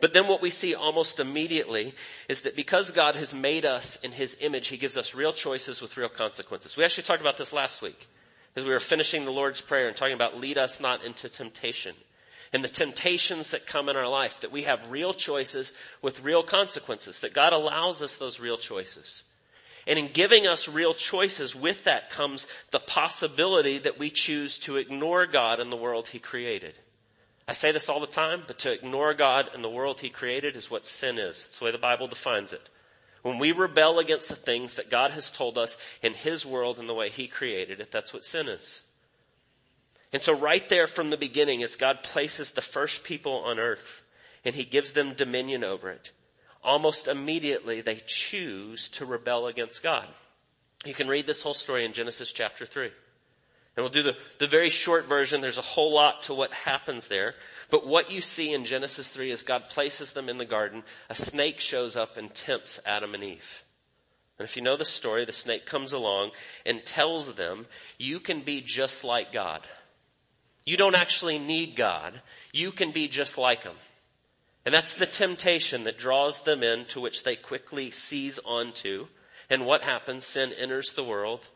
But 0.00 0.14
then 0.14 0.26
what 0.26 0.40
we 0.40 0.48
see 0.48 0.74
almost 0.74 1.20
immediately 1.20 1.94
is 2.26 2.40
that 2.42 2.56
because 2.56 2.92
God 2.92 3.14
has 3.16 3.34
made 3.34 3.66
us 3.66 3.96
in 3.96 4.12
His 4.12 4.38
image, 4.40 4.68
He 4.68 4.78
gives 4.78 4.96
us 4.96 5.14
real 5.14 5.34
choices 5.34 5.82
with 5.82 5.98
real 5.98 6.08
consequences. 6.08 6.78
We 6.78 6.84
actually 6.84 7.04
talked 7.04 7.20
about 7.20 7.36
this 7.36 7.52
last 7.52 7.82
week 7.82 8.08
as 8.56 8.64
we 8.64 8.70
were 8.70 8.80
finishing 8.80 9.26
the 9.26 9.30
Lord's 9.30 9.60
Prayer 9.60 9.86
and 9.86 9.94
talking 9.94 10.14
about 10.14 10.40
lead 10.40 10.56
us 10.56 10.80
not 10.80 11.04
into 11.04 11.28
temptation 11.28 11.94
and 12.54 12.64
the 12.64 12.68
temptations 12.68 13.50
that 13.50 13.66
come 13.66 13.90
in 13.90 13.96
our 13.96 14.08
life, 14.08 14.40
that 14.40 14.50
we 14.50 14.62
have 14.62 14.90
real 14.90 15.12
choices 15.12 15.74
with 16.00 16.24
real 16.24 16.42
consequences, 16.42 17.20
that 17.20 17.34
God 17.34 17.52
allows 17.52 18.02
us 18.02 18.16
those 18.16 18.40
real 18.40 18.56
choices. 18.56 19.24
And 19.88 19.98
in 19.98 20.08
giving 20.08 20.46
us 20.46 20.68
real 20.68 20.92
choices, 20.92 21.56
with 21.56 21.84
that 21.84 22.10
comes 22.10 22.46
the 22.72 22.78
possibility 22.78 23.78
that 23.78 23.98
we 23.98 24.10
choose 24.10 24.58
to 24.60 24.76
ignore 24.76 25.24
God 25.24 25.60
and 25.60 25.72
the 25.72 25.78
world 25.78 26.08
He 26.08 26.18
created. 26.18 26.74
I 27.48 27.54
say 27.54 27.72
this 27.72 27.88
all 27.88 27.98
the 27.98 28.06
time, 28.06 28.42
but 28.46 28.58
to 28.60 28.72
ignore 28.72 29.14
God 29.14 29.48
and 29.54 29.64
the 29.64 29.70
world 29.70 30.00
He 30.00 30.10
created 30.10 30.56
is 30.56 30.70
what 30.70 30.86
sin 30.86 31.16
is. 31.16 31.46
It's 31.46 31.58
the 31.58 31.64
way 31.64 31.70
the 31.70 31.78
Bible 31.78 32.06
defines 32.06 32.52
it. 32.52 32.68
When 33.22 33.38
we 33.38 33.50
rebel 33.50 33.98
against 33.98 34.28
the 34.28 34.36
things 34.36 34.74
that 34.74 34.90
God 34.90 35.12
has 35.12 35.30
told 35.30 35.56
us 35.56 35.78
in 36.02 36.12
His 36.12 36.44
world 36.44 36.78
and 36.78 36.86
the 36.86 36.94
way 36.94 37.08
He 37.08 37.26
created 37.26 37.80
it, 37.80 37.90
that's 37.90 38.12
what 38.12 38.26
sin 38.26 38.46
is. 38.46 38.82
And 40.12 40.20
so 40.20 40.34
right 40.34 40.68
there 40.68 40.86
from 40.86 41.08
the 41.08 41.16
beginning, 41.16 41.62
as 41.62 41.76
God 41.76 42.02
places 42.02 42.50
the 42.50 42.60
first 42.60 43.04
people 43.04 43.32
on 43.32 43.58
earth 43.58 44.02
and 44.44 44.54
He 44.54 44.64
gives 44.64 44.92
them 44.92 45.14
dominion 45.14 45.64
over 45.64 45.88
it, 45.88 46.12
almost 46.62 47.08
immediately 47.08 47.80
they 47.80 48.02
choose 48.06 48.88
to 48.90 49.06
rebel 49.06 49.46
against 49.46 49.82
God. 49.82 50.06
You 50.84 50.94
can 50.94 51.08
read 51.08 51.26
this 51.26 51.42
whole 51.42 51.54
story 51.54 51.84
in 51.84 51.92
Genesis 51.92 52.32
chapter 52.32 52.64
3. 52.64 52.84
And 52.86 53.84
we'll 53.84 53.90
do 53.90 54.02
the, 54.02 54.16
the 54.38 54.46
very 54.46 54.70
short 54.70 55.08
version. 55.08 55.40
There's 55.40 55.58
a 55.58 55.62
whole 55.62 55.92
lot 55.94 56.22
to 56.22 56.34
what 56.34 56.52
happens 56.52 57.08
there. 57.08 57.34
But 57.70 57.86
what 57.86 58.10
you 58.10 58.20
see 58.20 58.52
in 58.52 58.64
Genesis 58.64 59.10
3 59.10 59.30
is 59.30 59.42
God 59.42 59.68
places 59.68 60.12
them 60.12 60.28
in 60.28 60.38
the 60.38 60.44
garden. 60.44 60.82
A 61.08 61.14
snake 61.14 61.60
shows 61.60 61.96
up 61.96 62.16
and 62.16 62.34
tempts 62.34 62.80
Adam 62.84 63.14
and 63.14 63.22
Eve. 63.22 63.62
And 64.38 64.48
if 64.48 64.56
you 64.56 64.62
know 64.62 64.76
the 64.76 64.84
story, 64.84 65.24
the 65.24 65.32
snake 65.32 65.66
comes 65.66 65.92
along 65.92 66.30
and 66.64 66.84
tells 66.84 67.34
them, 67.34 67.66
you 67.98 68.20
can 68.20 68.40
be 68.40 68.60
just 68.60 69.04
like 69.04 69.32
God. 69.32 69.62
You 70.64 70.76
don't 70.76 70.94
actually 70.94 71.38
need 71.38 71.76
God. 71.76 72.20
You 72.52 72.72
can 72.72 72.92
be 72.92 73.08
just 73.08 73.38
like 73.38 73.64
Him. 73.64 73.76
And 74.64 74.74
that's 74.74 74.94
the 74.94 75.06
temptation 75.06 75.84
that 75.84 75.98
draws 75.98 76.42
them 76.42 76.62
in 76.62 76.84
to 76.86 77.00
which 77.00 77.24
they 77.24 77.36
quickly 77.36 77.90
seize 77.90 78.38
onto. 78.44 79.06
And 79.48 79.64
what 79.64 79.82
happens? 79.82 80.26
Sin 80.26 80.52
enters 80.52 80.92
the 80.92 81.04
world. 81.04 81.48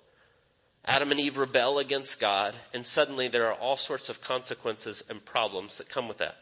Adam 0.84 1.10
and 1.10 1.20
Eve 1.20 1.38
rebel 1.38 1.78
against 1.78 2.18
God 2.18 2.56
and 2.74 2.84
suddenly 2.84 3.28
there 3.28 3.46
are 3.46 3.54
all 3.54 3.76
sorts 3.76 4.08
of 4.08 4.20
consequences 4.20 5.04
and 5.08 5.24
problems 5.24 5.78
that 5.78 5.88
come 5.88 6.08
with 6.08 6.18
that. 6.18 6.36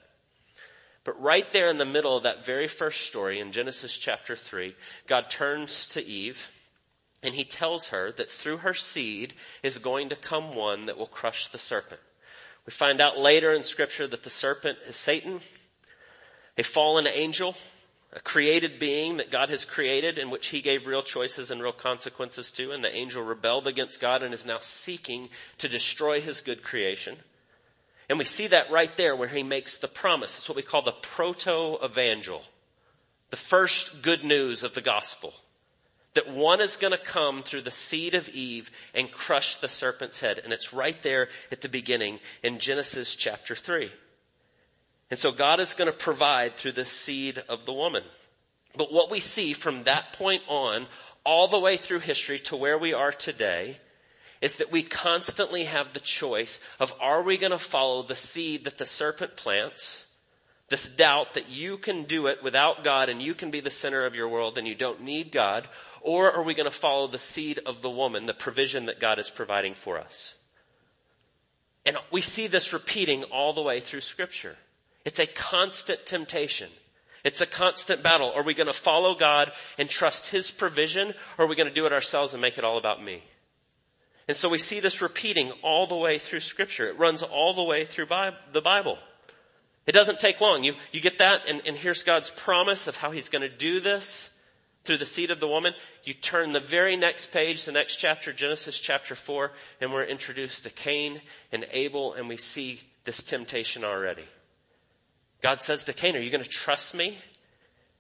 But 1.05 1.21
right 1.21 1.50
there 1.52 1.69
in 1.69 1.79
the 1.79 1.85
middle 1.85 2.17
of 2.17 2.23
that 2.23 2.45
very 2.45 2.69
first 2.69 3.07
story 3.07 3.38
in 3.38 3.52
Genesis 3.52 3.97
chapter 3.99 4.37
3, 4.37 4.75
God 5.07 5.29
turns 5.29 5.87
to 5.88 6.05
Eve 6.05 6.50
and 7.23 7.35
he 7.35 7.45
tells 7.45 7.88
her 7.88 8.12
that 8.12 8.33
through 8.33 8.59
her 8.59 8.75
seed 8.75 9.35
is 9.62 9.76
going 9.76 10.09
to 10.09 10.17
come 10.17 10.55
one 10.55 10.87
that 10.87 10.97
will 10.97 11.07
crush 11.07 11.49
the 11.49 11.59
serpent. 11.59 12.00
We 12.64 12.71
find 12.71 13.00
out 13.00 13.19
later 13.19 13.52
in 13.52 13.62
scripture 13.62 14.07
that 14.07 14.23
the 14.23 14.31
serpent 14.31 14.79
is 14.87 14.97
Satan 14.97 15.40
a 16.61 16.62
fallen 16.62 17.07
angel, 17.07 17.57
a 18.12 18.21
created 18.21 18.79
being 18.79 19.17
that 19.17 19.31
God 19.31 19.49
has 19.49 19.64
created 19.64 20.19
in 20.19 20.31
which 20.31 20.49
he 20.49 20.61
gave 20.61 20.87
real 20.87 21.02
choices 21.02 21.50
and 21.50 21.62
real 21.62 21.73
consequences 21.73 22.50
to, 22.52 22.71
and 22.71 22.85
the 22.85 22.95
angel 22.95 23.23
rebelled 23.23 23.67
against 23.67 24.00
God 24.00 24.23
and 24.23 24.35
is 24.35 24.45
now 24.45 24.59
seeking 24.61 25.31
to 25.59 25.69
destroy 25.69 26.21
his 26.21 26.43
good 26.43 26.62
creation. 26.62 27.17
And 28.11 28.19
we 28.19 28.26
see 28.26 28.47
that 28.49 28.71
right 28.71 28.95
there 28.97 29.17
where 29.17 29.29
he 29.29 29.43
makes 29.43 29.79
the 29.79 29.88
promise. 29.88 30.37
It's 30.37 30.49
what 30.49 30.57
we 30.57 30.62
call 30.62 30.83
the 30.83 30.93
proto-evangel. 30.93 32.43
The 33.31 33.37
first 33.37 34.02
good 34.02 34.23
news 34.23 34.62
of 34.62 34.75
the 34.75 34.81
gospel. 34.81 35.33
That 36.14 36.29
one 36.29 36.61
is 36.61 36.76
going 36.76 36.93
to 36.93 36.99
come 36.99 37.43
through 37.43 37.62
the 37.62 37.71
seed 37.71 38.14
of 38.14 38.29
Eve 38.29 38.71
and 38.93 39.12
crush 39.12 39.57
the 39.57 39.69
serpent's 39.69 40.21
head. 40.21 40.40
And 40.43 40.52
it's 40.52 40.73
right 40.75 41.00
there 41.02 41.29
at 41.52 41.61
the 41.61 41.69
beginning 41.69 42.19
in 42.43 42.59
Genesis 42.59 43.14
chapter 43.14 43.55
3. 43.55 43.90
And 45.11 45.19
so 45.19 45.33
God 45.33 45.61
is 45.61 45.75
going 45.75 45.90
to 45.90 45.97
provide 45.97 46.57
through 46.57 46.73
the 46.73 46.85
seed 46.85 47.43
of 47.49 47.67
the 47.67 47.73
woman. 47.73 48.05
But 48.76 48.93
what 48.93 49.11
we 49.11 49.21
see 49.21 49.52
from 49.52 49.85
that 49.85 50.12
point 50.12 50.43
on, 50.47 50.87
all 51.25 51.49
the 51.49 51.59
way 51.59 51.76
through 51.76 52.00
history 52.00 52.38
to 52.40 52.57
where 52.57 52.79
we 52.79 52.95
are 52.95 53.11
today, 53.11 53.79
is 54.40 54.57
that 54.57 54.73
we 54.73 54.83
constantly 54.83 55.64
have 55.64 55.93
the 55.93 56.00
choice 56.00 56.61
of 56.79 56.95
are 57.00 57.23
we 57.23 57.37
going 57.37 57.50
to 57.50 57.59
follow 57.59 58.02
the 58.02 58.17
seed 58.17 58.64
that 58.64 58.79
the 58.79 58.87
serpent 58.87 59.37
plants, 59.37 60.07
this 60.69 60.88
doubt 60.88 61.35
that 61.35 61.50
you 61.50 61.76
can 61.76 62.05
do 62.05 62.29
it 62.29 62.43
without 62.43 62.85
God 62.85 63.09
and 63.09 63.21
you 63.21 63.35
can 63.35 63.50
be 63.50 63.61
the 63.61 63.71
center 63.71 64.07
of 64.07 64.14
your 64.14 64.29
world 64.29 64.57
and 64.57 64.67
you 64.67 64.75
don't 64.75 65.02
need 65.02 65.33
God, 65.33 65.69
or 66.00 66.31
are 66.33 66.45
we 66.45 66.55
going 66.55 66.71
to 66.71 66.76
follow 66.76 67.09
the 67.09 67.19
seed 67.19 67.59
of 67.67 67.83
the 67.83 67.90
woman, 67.90 68.26
the 68.26 68.33
provision 68.33 68.87
that 68.87 69.00
God 69.00 69.19
is 69.19 69.29
providing 69.29 69.75
for 69.75 69.99
us? 69.99 70.35
And 71.85 71.97
we 72.11 72.21
see 72.21 72.47
this 72.47 72.73
repeating 72.73 73.25
all 73.25 73.52
the 73.52 73.62
way 73.62 73.81
through 73.81 74.02
scripture. 74.02 74.57
It's 75.04 75.19
a 75.19 75.26
constant 75.26 76.04
temptation. 76.07 76.69
It's 77.25 77.40
a 77.40 77.47
constant 77.47 78.02
battle. 78.02 78.33
Are 78.35 78.42
we 78.42 78.54
going 78.54 78.66
to 78.66 78.73
follow 78.73 79.14
God 79.14 79.52
and 79.78 79.88
trust 79.88 80.26
His 80.26 80.50
provision 80.50 81.14
or 81.37 81.45
are 81.45 81.49
we 81.49 81.57
going 81.57 81.69
to 81.69 81.75
do 81.75 81.87
it 81.87 81.92
ourselves 81.92 82.33
and 82.33 82.40
make 82.40 82.59
it 82.59 82.64
all 82.64 82.78
about 82.78 83.02
me? 83.02 83.23
And 84.28 84.37
so 84.37 84.49
we 84.49 84.59
see 84.59 84.80
this 84.80 85.02
repeating 85.02 85.50
all 85.62 85.87
the 85.87 85.97
way 85.97 86.19
through 86.19 86.40
scripture. 86.40 86.88
It 86.88 86.99
runs 86.99 87.23
all 87.23 87.52
the 87.52 87.64
way 87.64 87.85
through 87.85 88.07
Bi- 88.07 88.33
the 88.52 88.62
Bible. 88.62 88.99
It 89.87 89.92
doesn't 89.92 90.21
take 90.21 90.40
long. 90.40 90.62
You, 90.62 90.75
you 90.92 91.00
get 91.00 91.19
that 91.19 91.49
and, 91.49 91.62
and 91.66 91.76
here's 91.76 92.02
God's 92.02 92.30
promise 92.30 92.87
of 92.87 92.95
how 92.95 93.11
He's 93.11 93.28
going 93.28 93.42
to 93.42 93.54
do 93.54 93.80
this 93.80 94.30
through 94.85 94.99
the 94.99 95.07
seed 95.07 95.30
of 95.30 95.40
the 95.40 95.49
woman. 95.49 95.75
You 96.04 96.14
turn 96.14 96.52
the 96.52 96.61
very 96.61 96.97
next 96.97 97.33
page, 97.33 97.64
the 97.64 97.73
next 97.73 97.97
chapter, 97.97 98.33
Genesis 98.33 98.78
chapter 98.78 99.14
4, 99.14 99.52
and 99.80 99.92
we're 99.92 100.04
introduced 100.04 100.62
to 100.62 100.71
Cain 100.71 101.21
and 101.52 101.66
Abel 101.73 102.14
and 102.14 102.28
we 102.28 102.37
see 102.37 102.80
this 103.04 103.23
temptation 103.23 103.85
already. 103.85 104.25
God 105.43 105.61
says 105.61 105.85
to 105.85 105.93
Cain, 105.93 106.17
are 106.17 106.21
you 106.21 106.31
going 106.31 106.45
to 106.45 106.49
trust 106.49 106.95
me 106.95 107.19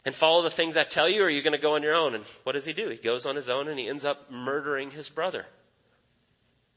and 0.04 0.14
follow 0.14 0.42
the 0.42 0.50
things 0.50 0.76
I 0.76 0.84
tell 0.84 1.08
you 1.08 1.22
or 1.22 1.26
are 1.26 1.30
you 1.30 1.42
going 1.42 1.52
to 1.52 1.58
go 1.58 1.74
on 1.74 1.82
your 1.82 1.94
own? 1.94 2.14
And 2.14 2.24
what 2.44 2.52
does 2.52 2.64
he 2.64 2.72
do? 2.72 2.88
He 2.88 2.96
goes 2.96 3.26
on 3.26 3.36
his 3.36 3.50
own 3.50 3.68
and 3.68 3.78
he 3.78 3.88
ends 3.88 4.04
up 4.04 4.30
murdering 4.30 4.90
his 4.90 5.08
brother. 5.08 5.46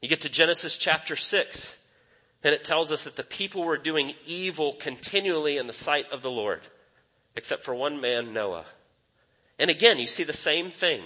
You 0.04 0.08
get 0.08 0.20
to 0.22 0.28
Genesis 0.28 0.76
chapter 0.76 1.16
6, 1.16 1.78
and 2.42 2.54
it 2.54 2.62
tells 2.62 2.92
us 2.92 3.04
that 3.04 3.16
the 3.16 3.24
people 3.24 3.64
were 3.64 3.78
doing 3.78 4.12
evil 4.26 4.74
continually 4.74 5.56
in 5.56 5.66
the 5.66 5.72
sight 5.72 6.12
of 6.12 6.20
the 6.20 6.30
Lord, 6.30 6.60
except 7.36 7.64
for 7.64 7.74
one 7.74 8.02
man, 8.02 8.34
Noah. 8.34 8.66
And 9.58 9.70
again, 9.70 9.98
you 9.98 10.06
see 10.06 10.24
the 10.24 10.34
same 10.34 10.70
thing. 10.70 11.02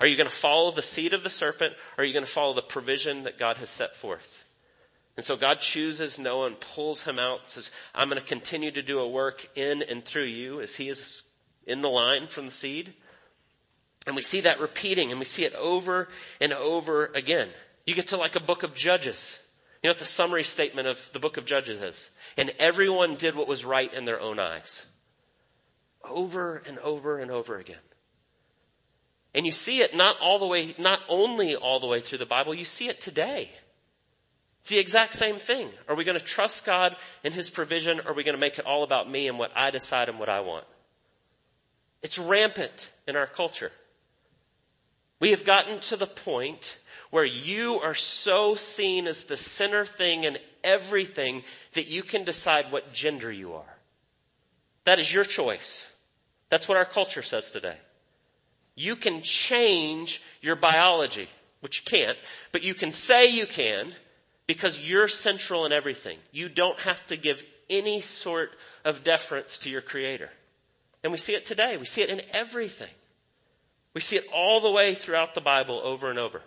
Are 0.00 0.06
you 0.06 0.16
going 0.16 0.30
to 0.30 0.34
follow 0.34 0.70
the 0.70 0.80
seed 0.80 1.12
of 1.12 1.24
the 1.24 1.28
serpent, 1.28 1.74
or 1.96 2.02
are 2.02 2.06
you 2.06 2.14
going 2.14 2.24
to 2.24 2.30
follow 2.30 2.54
the 2.54 2.62
provision 2.62 3.24
that 3.24 3.38
God 3.38 3.58
has 3.58 3.68
set 3.68 3.96
forth? 3.96 4.44
And 5.18 5.24
so 5.24 5.34
God 5.34 5.58
chooses 5.58 6.16
Noah 6.16 6.46
and 6.46 6.60
pulls 6.60 7.02
him 7.02 7.18
out, 7.18 7.48
says, 7.48 7.72
I'm 7.92 8.08
going 8.08 8.20
to 8.20 8.24
continue 8.24 8.70
to 8.70 8.84
do 8.84 9.00
a 9.00 9.08
work 9.08 9.48
in 9.56 9.82
and 9.82 10.04
through 10.04 10.26
you 10.26 10.60
as 10.60 10.76
he 10.76 10.88
is 10.88 11.24
in 11.66 11.82
the 11.82 11.88
line 11.88 12.28
from 12.28 12.46
the 12.46 12.52
seed. 12.52 12.94
And 14.06 14.14
we 14.14 14.22
see 14.22 14.42
that 14.42 14.60
repeating 14.60 15.10
and 15.10 15.18
we 15.18 15.24
see 15.24 15.42
it 15.42 15.56
over 15.56 16.08
and 16.40 16.52
over 16.52 17.06
again. 17.16 17.48
You 17.84 17.96
get 17.96 18.06
to 18.08 18.16
like 18.16 18.36
a 18.36 18.40
book 18.40 18.62
of 18.62 18.76
Judges. 18.76 19.40
You 19.82 19.88
know 19.88 19.90
what 19.90 19.98
the 19.98 20.04
summary 20.04 20.44
statement 20.44 20.86
of 20.86 21.10
the 21.12 21.18
book 21.18 21.36
of 21.36 21.44
Judges 21.44 21.80
is? 21.80 22.10
And 22.36 22.54
everyone 22.60 23.16
did 23.16 23.34
what 23.34 23.48
was 23.48 23.64
right 23.64 23.92
in 23.92 24.04
their 24.04 24.20
own 24.20 24.38
eyes. 24.38 24.86
Over 26.08 26.62
and 26.64 26.78
over 26.78 27.18
and 27.18 27.32
over 27.32 27.58
again. 27.58 27.82
And 29.34 29.44
you 29.44 29.50
see 29.50 29.80
it 29.80 29.96
not 29.96 30.16
all 30.20 30.38
the 30.38 30.46
way, 30.46 30.76
not 30.78 31.00
only 31.08 31.56
all 31.56 31.80
the 31.80 31.88
way 31.88 32.00
through 32.00 32.18
the 32.18 32.24
Bible, 32.24 32.54
you 32.54 32.64
see 32.64 32.86
it 32.86 33.00
today. 33.00 33.50
It's 34.60 34.70
the 34.70 34.78
exact 34.78 35.14
same 35.14 35.36
thing. 35.36 35.70
Are 35.88 35.94
we 35.94 36.04
going 36.04 36.18
to 36.18 36.24
trust 36.24 36.64
God 36.64 36.96
in 37.24 37.32
His 37.32 37.50
provision 37.50 38.00
or 38.00 38.08
are 38.10 38.14
we 38.14 38.24
going 38.24 38.34
to 38.34 38.40
make 38.40 38.58
it 38.58 38.66
all 38.66 38.82
about 38.82 39.10
me 39.10 39.28
and 39.28 39.38
what 39.38 39.52
I 39.54 39.70
decide 39.70 40.08
and 40.08 40.18
what 40.18 40.28
I 40.28 40.40
want? 40.40 40.64
It's 42.02 42.18
rampant 42.18 42.90
in 43.06 43.16
our 43.16 43.26
culture. 43.26 43.72
We 45.20 45.30
have 45.30 45.44
gotten 45.44 45.80
to 45.80 45.96
the 45.96 46.06
point 46.06 46.78
where 47.10 47.24
you 47.24 47.80
are 47.80 47.94
so 47.94 48.54
seen 48.54 49.06
as 49.06 49.24
the 49.24 49.36
center 49.36 49.84
thing 49.84 50.24
in 50.24 50.38
everything 50.62 51.42
that 51.72 51.88
you 51.88 52.02
can 52.02 52.24
decide 52.24 52.70
what 52.70 52.92
gender 52.92 53.32
you 53.32 53.54
are. 53.54 53.76
That 54.84 54.98
is 54.98 55.12
your 55.12 55.24
choice. 55.24 55.86
That's 56.50 56.68
what 56.68 56.78
our 56.78 56.84
culture 56.84 57.22
says 57.22 57.50
today. 57.50 57.76
You 58.74 58.94
can 58.94 59.22
change 59.22 60.22
your 60.40 60.56
biology, 60.56 61.28
which 61.60 61.80
you 61.80 61.84
can't, 61.84 62.18
but 62.52 62.62
you 62.62 62.74
can 62.74 62.92
say 62.92 63.26
you 63.26 63.46
can 63.46 63.92
because 64.48 64.80
you're 64.80 65.06
central 65.06 65.66
in 65.66 65.72
everything. 65.72 66.18
You 66.32 66.48
don't 66.48 66.78
have 66.80 67.06
to 67.08 67.16
give 67.16 67.44
any 67.70 68.00
sort 68.00 68.50
of 68.84 69.04
deference 69.04 69.58
to 69.58 69.70
your 69.70 69.82
creator. 69.82 70.30
And 71.04 71.12
we 71.12 71.18
see 71.18 71.34
it 71.34 71.44
today. 71.44 71.76
We 71.76 71.84
see 71.84 72.00
it 72.00 72.08
in 72.08 72.22
everything. 72.32 72.90
We 73.94 74.00
see 74.00 74.16
it 74.16 74.26
all 74.34 74.60
the 74.60 74.70
way 74.70 74.94
throughout 74.94 75.34
the 75.34 75.40
Bible 75.40 75.80
over 75.84 76.10
and 76.10 76.18
over. 76.18 76.42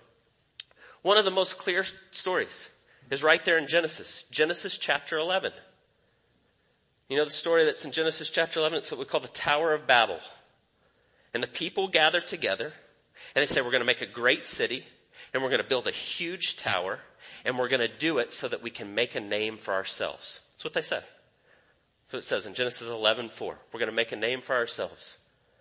One 1.04 1.18
of 1.18 1.26
the 1.26 1.32
most 1.32 1.58
clear 1.58 1.86
stories 2.10 2.70
is 3.10 3.24
right 3.24 3.44
there 3.46 3.58
in 3.58 3.68
Genesis, 3.68 4.26
Genesis 4.32 4.78
chapter 4.78 5.18
11. 5.18 5.52
You 7.08 7.18
know 7.18 7.26
the 7.26 7.32
story 7.32 7.66
that's 7.66 7.86
in 7.86 7.92
Genesis 7.92 8.30
chapter 8.30 8.60
11? 8.60 8.80
It's 8.80 8.92
what 8.92 9.00
we 9.00 9.06
call 9.06 9.22
the 9.22 9.28
Tower 9.28 9.74
of 9.74 9.86
Babel. 9.86 10.20
And 11.34 11.44
the 11.44 11.48
people 11.48 11.88
gather 11.88 12.20
together 12.20 12.74
and 13.36 13.42
they 13.42 13.46
say, 13.46 13.62
we're 13.62 13.72
going 13.72 13.82
to 13.82 13.86
make 13.86 14.02
a 14.02 14.08
great 14.08 14.48
city 14.48 14.86
and 15.34 15.44
we're 15.44 15.50
going 15.50 15.62
to 15.62 15.68
build 15.68 15.88
a 15.88 15.92
huge 15.92 16.58
tower 16.58 17.00
and 17.46 17.58
we're 17.58 17.70
going 17.70 17.82
to 17.82 17.98
do 17.98 18.18
it 18.20 18.34
so 18.34 18.48
that 18.48 18.62
we 18.62 18.70
can 18.70 18.96
make 18.96 19.16
a 19.16 19.20
name 19.20 19.58
for 19.58 19.74
ourselves. 19.74 20.42
That's 20.52 20.64
what 20.64 20.74
they 20.74 20.82
say. 20.82 21.02
What 22.10 22.20
it 22.20 22.24
says 22.24 22.46
in 22.46 22.54
Genesis 22.54 22.90
11, 22.90 23.30
4. 23.30 23.58
We're 23.72 23.80
going 23.80 23.90
to 23.90 23.96
make 23.96 24.12
a 24.12 24.18
name 24.18 24.42
for 24.42 24.56
ourselves. 24.56 25.18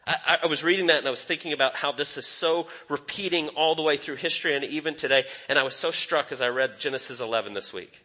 I, 0.07 0.39
I, 0.43 0.47
was 0.47 0.65
reading 0.65 0.87
that 0.87 0.99
and 0.99 1.07
I 1.07 1.11
was 1.11 1.23
thinking 1.23 1.53
about 1.53 1.77
how 1.77 1.93
this 1.93 2.17
is 2.17 2.27
so 2.27 2.67
repeating 2.89 3.49
all 3.51 3.75
the 3.75 3.83
way 3.83 3.97
through 3.97 4.17
history 4.17 4.55
and 4.55 4.65
even 4.65 4.97
today. 4.97 5.25
And 5.49 5.59
I 5.59 5.63
was 5.63 5.75
so 5.75 5.91
struck 5.91 6.33
as 6.33 6.41
I 6.41 6.49
read 6.49 6.81
Genesis 6.81 7.21
11 7.21 7.53
this 7.53 7.73
week. 7.73 8.05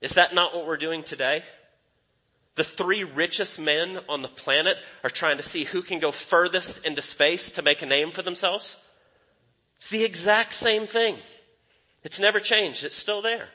Is 0.00 0.14
that 0.14 0.34
not 0.34 0.54
what 0.54 0.66
we're 0.66 0.76
doing 0.76 1.04
today? 1.04 1.44
The 2.56 2.64
three 2.64 3.04
richest 3.04 3.60
men 3.60 4.00
on 4.08 4.22
the 4.22 4.28
planet 4.28 4.76
are 5.04 5.10
trying 5.10 5.36
to 5.36 5.42
see 5.42 5.64
who 5.64 5.82
can 5.82 6.00
go 6.00 6.10
furthest 6.10 6.84
into 6.84 7.02
space 7.02 7.52
to 7.52 7.62
make 7.62 7.82
a 7.82 7.86
name 7.86 8.10
for 8.10 8.22
themselves. 8.22 8.76
It's 9.76 9.88
the 9.88 10.04
exact 10.04 10.52
same 10.52 10.86
thing. 10.86 11.18
It's 12.02 12.18
never 12.18 12.40
changed. 12.40 12.84
It's 12.84 12.96
still 12.96 13.22
there. 13.22 13.48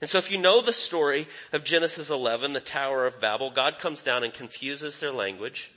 And 0.00 0.10
so 0.10 0.18
if 0.18 0.30
you 0.30 0.38
know 0.38 0.60
the 0.60 0.72
story 0.72 1.26
of 1.52 1.64
Genesis 1.64 2.10
11, 2.10 2.52
the 2.52 2.60
Tower 2.60 3.06
of 3.06 3.20
Babel, 3.20 3.50
God 3.50 3.78
comes 3.78 4.02
down 4.02 4.24
and 4.24 4.32
confuses 4.32 4.98
their 4.98 5.12
language 5.12 5.72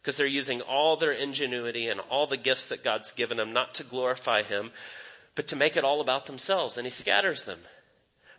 because 0.00 0.16
they're 0.16 0.26
using 0.26 0.60
all 0.60 0.96
their 0.96 1.12
ingenuity 1.12 1.88
and 1.88 2.00
all 2.10 2.26
the 2.26 2.36
gifts 2.36 2.68
that 2.68 2.84
God's 2.84 3.12
given 3.12 3.38
them 3.38 3.52
not 3.52 3.74
to 3.74 3.84
glorify 3.84 4.42
Him, 4.42 4.70
but 5.34 5.48
to 5.48 5.56
make 5.56 5.76
it 5.76 5.84
all 5.84 6.00
about 6.00 6.26
themselves. 6.26 6.76
And 6.76 6.86
He 6.86 6.90
scatters 6.90 7.44
them. 7.44 7.58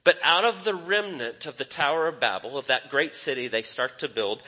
But 0.04 0.20
out 0.24 0.46
of 0.46 0.64
the 0.64 0.76
remnant 0.76 1.46
of 1.48 1.58
the 1.58 1.66
Tower 1.66 2.08
of 2.08 2.20
Babel, 2.20 2.58
of 2.58 2.68
that 2.68 2.90
great 2.90 3.16
city 3.16 3.48
they 3.48 3.64
start 3.64 4.00
to 4.00 4.08
build, 4.08 4.44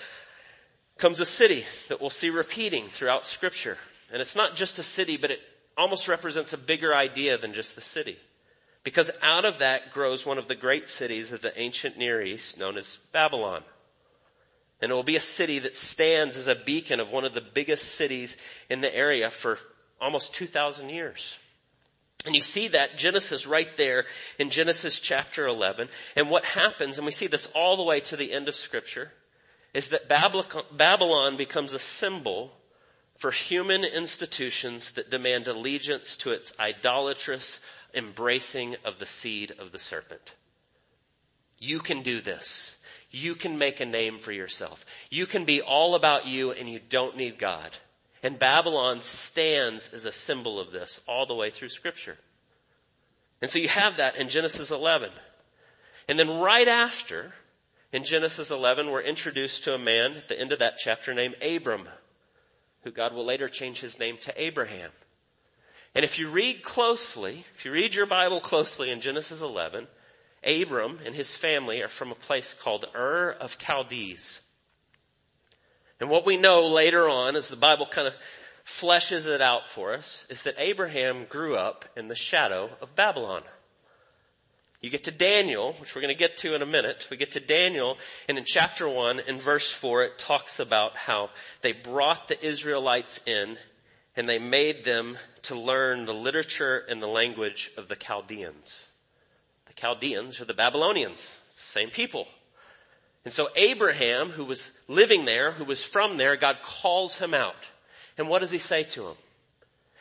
comes 0.98 1.20
a 1.20 1.26
city 1.26 1.66
that 1.90 2.00
we'll 2.00 2.10
see 2.10 2.30
repeating 2.30 2.88
throughout 2.88 3.26
scripture. 3.26 3.78
And 4.12 4.22
it's 4.22 4.36
not 4.36 4.56
just 4.56 4.80
a 4.80 4.84
city, 4.84 5.18
but 5.18 5.32
it 5.32 5.42
almost 5.76 6.08
represents 6.08 6.54
a 6.54 6.58
bigger 6.58 6.94
idea 6.94 7.38
than 7.38 7.54
just 7.54 7.76
the 7.76 7.82
city. 7.82 8.18
Because 8.84 9.12
out 9.22 9.44
of 9.44 9.60
that 9.60 9.92
grows 9.92 10.26
one 10.26 10.38
of 10.38 10.48
the 10.48 10.56
great 10.56 10.90
cities 10.90 11.32
of 11.32 11.42
the 11.42 11.60
ancient 11.60 11.98
Near 11.98 12.22
East 12.22 12.58
known 12.58 12.78
as 12.78 13.00
Babylon. 13.12 13.64
And 14.82 14.92
it 14.92 14.96
will 14.96 15.04
be 15.04 15.16
a 15.16 15.22
city 15.22 15.60
that 15.60 15.76
stands 15.76 16.38
as 16.38 16.48
a 16.48 16.56
beacon 16.56 17.00
of 17.00 17.12
one 17.12 17.26
of 17.26 17.34
the 17.34 17.42
biggest 17.42 17.96
cities 17.96 18.38
in 18.70 18.82
the 18.82 18.96
area 18.96 19.30
for 19.30 19.60
almost 20.00 20.34
2,000 20.36 20.90
years. 20.90 21.38
And 22.26 22.36
you 22.36 22.42
see 22.42 22.68
that 22.70 22.98
Genesis 22.98 23.48
right 23.48 23.76
there 23.78 24.06
in 24.38 24.50
Genesis 24.50 25.00
chapter 25.00 25.48
11. 25.48 25.90
And 26.16 26.30
what 26.30 26.46
happens, 26.46 26.98
and 26.98 27.06
we 27.06 27.12
see 27.12 27.28
this 27.28 27.48
all 27.56 27.78
the 27.78 27.84
way 27.84 28.00
to 28.02 28.16
the 28.16 28.32
end 28.34 28.48
of 28.48 28.56
scripture, 28.56 29.12
is 29.74 29.90
that 29.90 30.08
Babylon 30.08 31.38
becomes 31.38 31.74
a 31.74 31.80
symbol 31.80 32.54
for 33.18 33.32
human 33.32 33.84
institutions 33.84 34.92
that 34.92 35.10
demand 35.10 35.48
allegiance 35.48 36.16
to 36.18 36.32
its 36.32 36.54
idolatrous 36.60 37.60
embracing 37.94 38.76
of 38.84 39.00
the 39.00 39.06
seed 39.06 39.54
of 39.60 39.72
the 39.72 39.80
serpent. 39.80 40.36
You 41.60 41.80
can 41.80 42.04
do 42.04 42.22
this. 42.22 42.76
you 43.10 43.36
can 43.36 43.58
make 43.58 43.80
a 43.80 43.86
name 43.86 44.20
for 44.20 44.32
yourself. 44.32 44.86
You 45.10 45.26
can 45.26 45.46
be 45.46 45.62
all 45.62 45.96
about 45.96 46.28
you 46.28 46.52
and 46.52 46.70
you 46.70 46.80
don't 46.80 47.16
need 47.16 47.40
God. 47.40 47.72
And 48.22 48.38
Babylon 48.38 49.02
stands 49.02 49.94
as 49.94 50.06
a 50.06 50.12
symbol 50.12 50.60
of 50.60 50.72
this 50.72 51.02
all 51.08 51.26
the 51.26 51.36
way 51.36 51.50
through 51.50 51.70
scripture. 51.70 52.18
And 53.42 53.50
so 53.50 53.60
you 53.60 53.70
have 53.70 53.98
that 53.98 54.18
in 54.18 54.30
Genesis 54.30 54.72
11. 54.72 55.12
And 56.10 56.18
then 56.18 56.40
right 56.40 56.68
after, 56.68 57.34
in 57.92 58.04
Genesis 58.04 58.52
11, 58.52 58.90
we're 58.90 59.02
introduced 59.02 59.64
to 59.64 59.74
a 59.74 59.80
man 59.80 60.18
at 60.18 60.28
the 60.28 60.40
end 60.40 60.52
of 60.52 60.60
that 60.60 60.78
chapter 60.78 61.14
named 61.14 61.36
Abram, 61.42 61.88
who 62.84 62.92
God 62.92 63.14
will 63.14 63.26
later 63.26 63.48
change 63.48 63.80
his 63.80 64.00
name 64.00 64.18
to 64.22 64.42
Abraham. 64.42 64.92
And 65.98 66.04
if 66.04 66.20
you 66.20 66.30
read 66.30 66.62
closely, 66.62 67.44
if 67.56 67.66
you 67.66 67.72
read 67.72 67.96
your 67.96 68.06
Bible 68.06 68.40
closely 68.40 68.92
in 68.92 69.02
Genesis 69.02 69.42
11, 69.42 69.88
Abram 70.44 71.00
and 71.04 71.16
his 71.16 71.36
family 71.36 71.82
are 71.82 71.88
from 71.88 72.12
a 72.12 72.16
place 72.16 72.54
called 72.54 72.86
Ur 72.96 73.32
of 73.32 73.58
Chaldees. 73.58 74.42
And 76.00 76.12
what 76.12 76.24
we 76.24 76.38
know 76.38 76.68
later 76.68 77.10
on, 77.10 77.36
as 77.36 77.50
the 77.50 77.56
Bible 77.56 77.88
kind 77.88 78.08
of 78.08 78.14
fleshes 78.64 79.26
it 79.26 79.42
out 79.42 79.68
for 79.68 79.96
us, 79.96 80.28
is 80.30 80.44
that 80.44 80.54
Abraham 80.60 81.26
grew 81.28 81.56
up 81.56 81.86
in 81.96 82.10
the 82.10 82.16
shadow 82.16 82.70
of 82.80 82.96
Babylon. 82.96 83.42
You 84.84 84.92
get 84.92 85.06
to 85.06 85.12
Daniel, 85.12 85.74
which 85.80 85.96
we're 85.96 86.04
going 86.04 86.14
to 86.14 86.20
get 86.20 86.38
to 86.38 86.54
in 86.54 86.62
a 86.62 86.68
minute. 86.68 87.08
We 87.10 87.18
get 87.18 87.32
to 87.32 87.40
Daniel, 87.40 87.98
and 88.30 88.38
in 88.38 88.46
chapter 88.46 88.88
1, 88.88 89.22
in 89.22 89.40
verse 89.40 89.72
4, 89.72 90.04
it 90.04 90.20
talks 90.20 90.60
about 90.60 90.96
how 90.96 91.32
they 91.64 91.72
brought 91.72 92.28
the 92.28 92.46
Israelites 92.46 93.20
in 93.26 93.58
and 94.18 94.28
they 94.28 94.40
made 94.40 94.84
them 94.84 95.18
to 95.44 95.56
learn 95.56 96.06
the 96.06 96.14
literature 96.14 96.84
and 96.90 97.02
the 97.02 97.08
language 97.08 97.72
of 97.78 97.88
the 97.88 97.96
Chaldeans. 97.96 98.88
The 99.68 99.74
Chaldeans 99.74 100.42
are 100.42 100.46
the 100.46 100.56
Babylonians, 100.56 101.36
same 101.54 101.92
people. 101.92 102.28
And 103.24 103.34
so 103.34 103.50
Abraham, 103.56 104.32
who 104.32 104.44
was 104.44 104.72
living 104.88 105.26
there, 105.26 105.52
who 105.52 105.66
was 105.66 105.84
from 105.84 106.18
there, 106.18 106.36
God 106.36 106.58
calls 106.64 107.20
him 107.20 107.34
out. 107.34 107.56
And 108.18 108.28
what 108.28 108.40
does 108.40 108.52
he 108.52 108.58
say 108.58 108.84
to 108.84 109.08
him? 109.08 109.16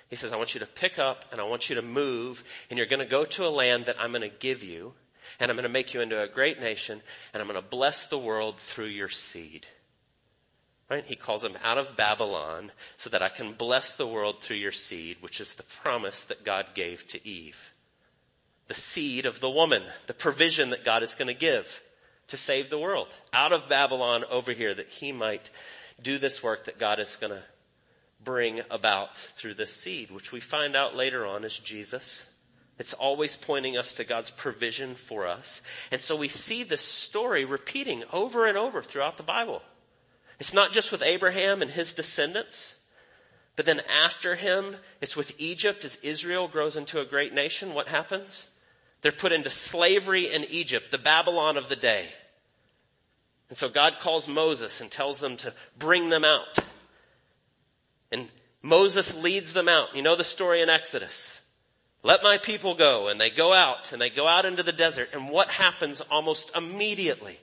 He 0.08 0.16
says, 0.16 0.32
I 0.32 0.36
want 0.36 0.54
you 0.54 0.60
to 0.60 0.66
pick 0.66 0.98
up 0.98 1.24
and 1.30 1.40
I 1.40 1.44
want 1.44 1.68
you 1.68 1.76
to 1.76 1.82
move 1.82 2.42
and 2.70 2.78
you're 2.78 2.86
going 2.86 3.00
to 3.00 3.06
go 3.06 3.24
to 3.24 3.46
a 3.46 3.50
land 3.50 3.86
that 3.86 4.00
I'm 4.00 4.12
going 4.12 4.22
to 4.22 4.28
give 4.28 4.64
you 4.64 4.94
and 5.38 5.50
I'm 5.50 5.56
going 5.56 5.64
to 5.64 5.68
make 5.68 5.92
you 5.92 6.00
into 6.00 6.22
a 6.22 6.28
great 6.28 6.60
nation 6.60 7.02
and 7.34 7.42
I'm 7.42 7.48
going 7.48 7.60
to 7.60 7.68
bless 7.68 8.06
the 8.06 8.18
world 8.18 8.58
through 8.58 8.86
your 8.86 9.08
seed. 9.08 9.66
Right? 10.88 11.04
He 11.04 11.16
calls 11.16 11.42
him 11.42 11.56
out 11.64 11.78
of 11.78 11.96
Babylon 11.96 12.70
so 12.96 13.10
that 13.10 13.22
I 13.22 13.28
can 13.28 13.52
bless 13.52 13.94
the 13.94 14.06
world 14.06 14.40
through 14.40 14.56
your 14.56 14.72
seed, 14.72 15.16
which 15.20 15.40
is 15.40 15.54
the 15.54 15.64
promise 15.64 16.22
that 16.24 16.44
God 16.44 16.66
gave 16.74 17.08
to 17.08 17.26
Eve. 17.26 17.72
The 18.68 18.74
seed 18.74 19.26
of 19.26 19.40
the 19.40 19.50
woman, 19.50 19.82
the 20.06 20.14
provision 20.14 20.70
that 20.70 20.84
God 20.84 21.02
is 21.02 21.14
going 21.14 21.28
to 21.28 21.34
give 21.34 21.82
to 22.28 22.36
save 22.36 22.70
the 22.70 22.78
world 22.78 23.08
out 23.32 23.52
of 23.52 23.68
Babylon 23.68 24.24
over 24.30 24.52
here 24.52 24.74
that 24.74 24.90
he 24.90 25.12
might 25.12 25.50
do 26.00 26.18
this 26.18 26.42
work 26.42 26.64
that 26.64 26.78
God 26.78 27.00
is 27.00 27.16
going 27.16 27.32
to 27.32 27.42
bring 28.22 28.60
about 28.70 29.16
through 29.16 29.54
this 29.54 29.72
seed, 29.72 30.10
which 30.10 30.32
we 30.32 30.40
find 30.40 30.76
out 30.76 30.96
later 30.96 31.26
on 31.26 31.44
is 31.44 31.58
Jesus. 31.58 32.26
It's 32.78 32.92
always 32.92 33.36
pointing 33.36 33.76
us 33.76 33.94
to 33.94 34.04
God's 34.04 34.30
provision 34.30 34.94
for 34.94 35.26
us. 35.26 35.62
And 35.90 36.00
so 36.00 36.14
we 36.16 36.28
see 36.28 36.62
this 36.62 36.82
story 36.82 37.44
repeating 37.44 38.04
over 38.12 38.46
and 38.46 38.58
over 38.58 38.82
throughout 38.82 39.16
the 39.16 39.22
Bible. 39.22 39.62
It's 40.38 40.54
not 40.54 40.72
just 40.72 40.92
with 40.92 41.02
Abraham 41.02 41.62
and 41.62 41.70
his 41.70 41.94
descendants, 41.94 42.74
but 43.56 43.64
then 43.64 43.80
after 44.04 44.34
him, 44.34 44.76
it's 45.00 45.16
with 45.16 45.34
Egypt 45.38 45.84
as 45.84 45.96
Israel 46.02 46.46
grows 46.46 46.76
into 46.76 47.00
a 47.00 47.06
great 47.06 47.32
nation. 47.32 47.72
What 47.72 47.88
happens? 47.88 48.48
They're 49.00 49.12
put 49.12 49.32
into 49.32 49.50
slavery 49.50 50.32
in 50.32 50.44
Egypt, 50.44 50.90
the 50.90 50.98
Babylon 50.98 51.56
of 51.56 51.68
the 51.68 51.76
day. 51.76 52.10
And 53.48 53.56
so 53.56 53.68
God 53.68 53.94
calls 54.00 54.28
Moses 54.28 54.80
and 54.80 54.90
tells 54.90 55.20
them 55.20 55.36
to 55.38 55.54
bring 55.78 56.10
them 56.10 56.24
out. 56.24 56.58
And 58.10 58.28
Moses 58.60 59.14
leads 59.14 59.52
them 59.52 59.68
out. 59.68 59.94
You 59.94 60.02
know 60.02 60.16
the 60.16 60.24
story 60.24 60.60
in 60.60 60.68
Exodus. 60.68 61.40
Let 62.02 62.22
my 62.22 62.38
people 62.38 62.74
go. 62.74 63.08
And 63.08 63.20
they 63.20 63.30
go 63.30 63.52
out 63.52 63.92
and 63.92 64.02
they 64.02 64.10
go 64.10 64.26
out 64.26 64.44
into 64.44 64.62
the 64.62 64.72
desert. 64.72 65.10
And 65.12 65.30
what 65.30 65.48
happens 65.48 66.00
almost 66.10 66.50
immediately? 66.56 67.38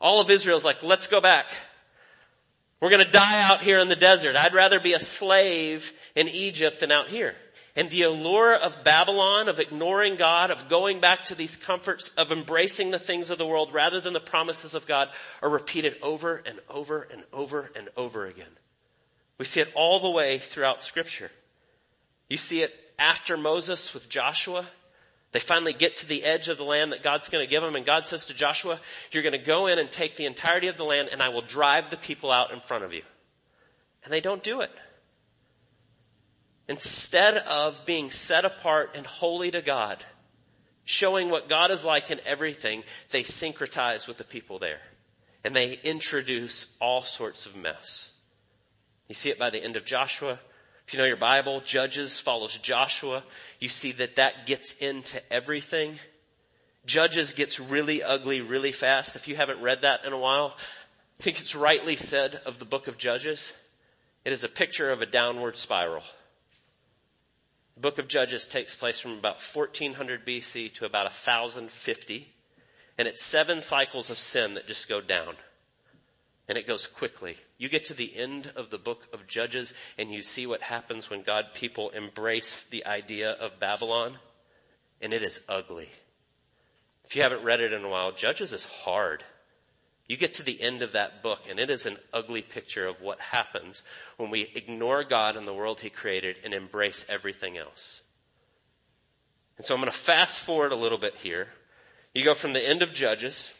All 0.00 0.20
of 0.20 0.30
Israel's 0.30 0.64
like, 0.64 0.82
let's 0.82 1.08
go 1.08 1.20
back. 1.20 1.46
We're 2.84 2.90
going 2.90 3.06
to 3.06 3.10
die 3.10 3.42
out 3.42 3.62
here 3.62 3.78
in 3.78 3.88
the 3.88 3.96
desert. 3.96 4.36
I'd 4.36 4.52
rather 4.52 4.78
be 4.78 4.92
a 4.92 5.00
slave 5.00 5.90
in 6.14 6.28
Egypt 6.28 6.80
than 6.80 6.92
out 6.92 7.08
here. 7.08 7.34
And 7.74 7.88
the 7.88 8.02
allure 8.02 8.54
of 8.54 8.84
Babylon, 8.84 9.48
of 9.48 9.58
ignoring 9.58 10.16
God, 10.16 10.50
of 10.50 10.68
going 10.68 11.00
back 11.00 11.24
to 11.24 11.34
these 11.34 11.56
comforts, 11.56 12.10
of 12.18 12.30
embracing 12.30 12.90
the 12.90 12.98
things 12.98 13.30
of 13.30 13.38
the 13.38 13.46
world 13.46 13.72
rather 13.72 14.02
than 14.02 14.12
the 14.12 14.20
promises 14.20 14.74
of 14.74 14.86
God 14.86 15.08
are 15.40 15.48
repeated 15.48 15.96
over 16.02 16.42
and 16.44 16.60
over 16.68 17.08
and 17.10 17.22
over 17.32 17.70
and 17.74 17.88
over 17.96 18.26
again. 18.26 18.52
We 19.38 19.46
see 19.46 19.62
it 19.62 19.72
all 19.74 19.98
the 19.98 20.10
way 20.10 20.36
throughout 20.36 20.82
scripture. 20.82 21.30
You 22.28 22.36
see 22.36 22.60
it 22.60 22.74
after 22.98 23.38
Moses 23.38 23.94
with 23.94 24.10
Joshua. 24.10 24.66
They 25.34 25.40
finally 25.40 25.72
get 25.72 25.96
to 25.96 26.06
the 26.06 26.22
edge 26.22 26.46
of 26.46 26.58
the 26.58 26.64
land 26.64 26.92
that 26.92 27.02
God's 27.02 27.28
going 27.28 27.44
to 27.44 27.50
give 27.50 27.60
them 27.60 27.74
and 27.74 27.84
God 27.84 28.06
says 28.06 28.26
to 28.26 28.34
Joshua, 28.34 28.78
you're 29.10 29.24
going 29.24 29.32
to 29.32 29.38
go 29.38 29.66
in 29.66 29.80
and 29.80 29.90
take 29.90 30.14
the 30.14 30.26
entirety 30.26 30.68
of 30.68 30.76
the 30.76 30.84
land 30.84 31.08
and 31.10 31.20
I 31.20 31.30
will 31.30 31.42
drive 31.42 31.90
the 31.90 31.96
people 31.96 32.30
out 32.30 32.52
in 32.52 32.60
front 32.60 32.84
of 32.84 32.94
you. 32.94 33.02
And 34.04 34.12
they 34.12 34.20
don't 34.20 34.44
do 34.44 34.60
it. 34.60 34.70
Instead 36.68 37.38
of 37.38 37.84
being 37.84 38.12
set 38.12 38.44
apart 38.44 38.92
and 38.94 39.04
holy 39.04 39.50
to 39.50 39.60
God, 39.60 40.04
showing 40.84 41.30
what 41.30 41.48
God 41.48 41.72
is 41.72 41.84
like 41.84 42.12
in 42.12 42.20
everything, 42.24 42.84
they 43.10 43.24
syncretize 43.24 44.06
with 44.06 44.18
the 44.18 44.24
people 44.24 44.60
there. 44.60 44.82
And 45.42 45.56
they 45.56 45.80
introduce 45.82 46.68
all 46.80 47.02
sorts 47.02 47.44
of 47.44 47.56
mess. 47.56 48.12
You 49.08 49.16
see 49.16 49.30
it 49.30 49.38
by 49.38 49.50
the 49.50 49.64
end 49.64 49.74
of 49.74 49.84
Joshua. 49.84 50.38
If 50.86 50.92
you 50.92 50.98
know 50.98 51.06
your 51.06 51.16
Bible, 51.16 51.60
Judges 51.60 52.20
follows 52.20 52.58
Joshua. 52.58 53.24
You 53.58 53.68
see 53.68 53.92
that 53.92 54.16
that 54.16 54.46
gets 54.46 54.74
into 54.74 55.20
everything. 55.32 55.98
Judges 56.84 57.32
gets 57.32 57.58
really 57.58 58.02
ugly 58.02 58.42
really 58.42 58.72
fast. 58.72 59.16
If 59.16 59.26
you 59.26 59.36
haven't 59.36 59.62
read 59.62 59.82
that 59.82 60.04
in 60.04 60.12
a 60.12 60.18
while, 60.18 60.54
I 61.18 61.22
think 61.22 61.40
it's 61.40 61.54
rightly 61.54 61.96
said 61.96 62.40
of 62.44 62.58
the 62.58 62.66
book 62.66 62.86
of 62.86 62.98
Judges. 62.98 63.52
It 64.24 64.32
is 64.32 64.44
a 64.44 64.48
picture 64.48 64.90
of 64.90 65.00
a 65.00 65.06
downward 65.06 65.56
spiral. 65.56 66.02
The 67.74 67.80
book 67.80 67.98
of 67.98 68.08
Judges 68.08 68.46
takes 68.46 68.74
place 68.74 69.00
from 69.00 69.12
about 69.12 69.42
1400 69.42 70.26
BC 70.26 70.74
to 70.74 70.84
about 70.84 71.06
1050. 71.06 72.28
And 72.98 73.08
it's 73.08 73.24
seven 73.24 73.60
cycles 73.60 74.10
of 74.10 74.18
sin 74.18 74.54
that 74.54 74.66
just 74.66 74.88
go 74.88 75.00
down. 75.00 75.34
And 76.48 76.58
it 76.58 76.66
goes 76.66 76.86
quickly. 76.86 77.36
You 77.56 77.68
get 77.68 77.86
to 77.86 77.94
the 77.94 78.14
end 78.14 78.52
of 78.54 78.70
the 78.70 78.78
book 78.78 79.08
of 79.12 79.26
Judges 79.26 79.72
and 79.96 80.10
you 80.10 80.22
see 80.22 80.46
what 80.46 80.62
happens 80.62 81.08
when 81.08 81.22
God 81.22 81.46
people 81.54 81.90
embrace 81.90 82.64
the 82.64 82.84
idea 82.84 83.30
of 83.30 83.58
Babylon. 83.58 84.18
And 85.00 85.12
it 85.12 85.22
is 85.22 85.40
ugly. 85.48 85.90
If 87.04 87.16
you 87.16 87.22
haven't 87.22 87.44
read 87.44 87.60
it 87.60 87.72
in 87.72 87.84
a 87.84 87.88
while, 87.88 88.12
Judges 88.12 88.52
is 88.52 88.64
hard. 88.64 89.24
You 90.06 90.18
get 90.18 90.34
to 90.34 90.42
the 90.42 90.60
end 90.60 90.82
of 90.82 90.92
that 90.92 91.22
book 91.22 91.46
and 91.48 91.58
it 91.58 91.70
is 91.70 91.86
an 91.86 91.96
ugly 92.12 92.42
picture 92.42 92.86
of 92.86 93.00
what 93.00 93.20
happens 93.20 93.82
when 94.18 94.30
we 94.30 94.52
ignore 94.54 95.02
God 95.02 95.36
and 95.36 95.48
the 95.48 95.54
world 95.54 95.80
He 95.80 95.88
created 95.88 96.36
and 96.44 96.52
embrace 96.52 97.06
everything 97.08 97.56
else. 97.56 98.02
And 99.56 99.64
so 99.64 99.74
I'm 99.74 99.80
going 99.80 99.90
to 99.90 99.96
fast 99.96 100.40
forward 100.40 100.72
a 100.72 100.76
little 100.76 100.98
bit 100.98 101.14
here. 101.16 101.48
You 102.14 102.22
go 102.22 102.34
from 102.34 102.52
the 102.52 102.66
end 102.66 102.82
of 102.82 102.92
Judges, 102.92 103.52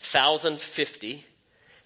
1050, 0.00 1.24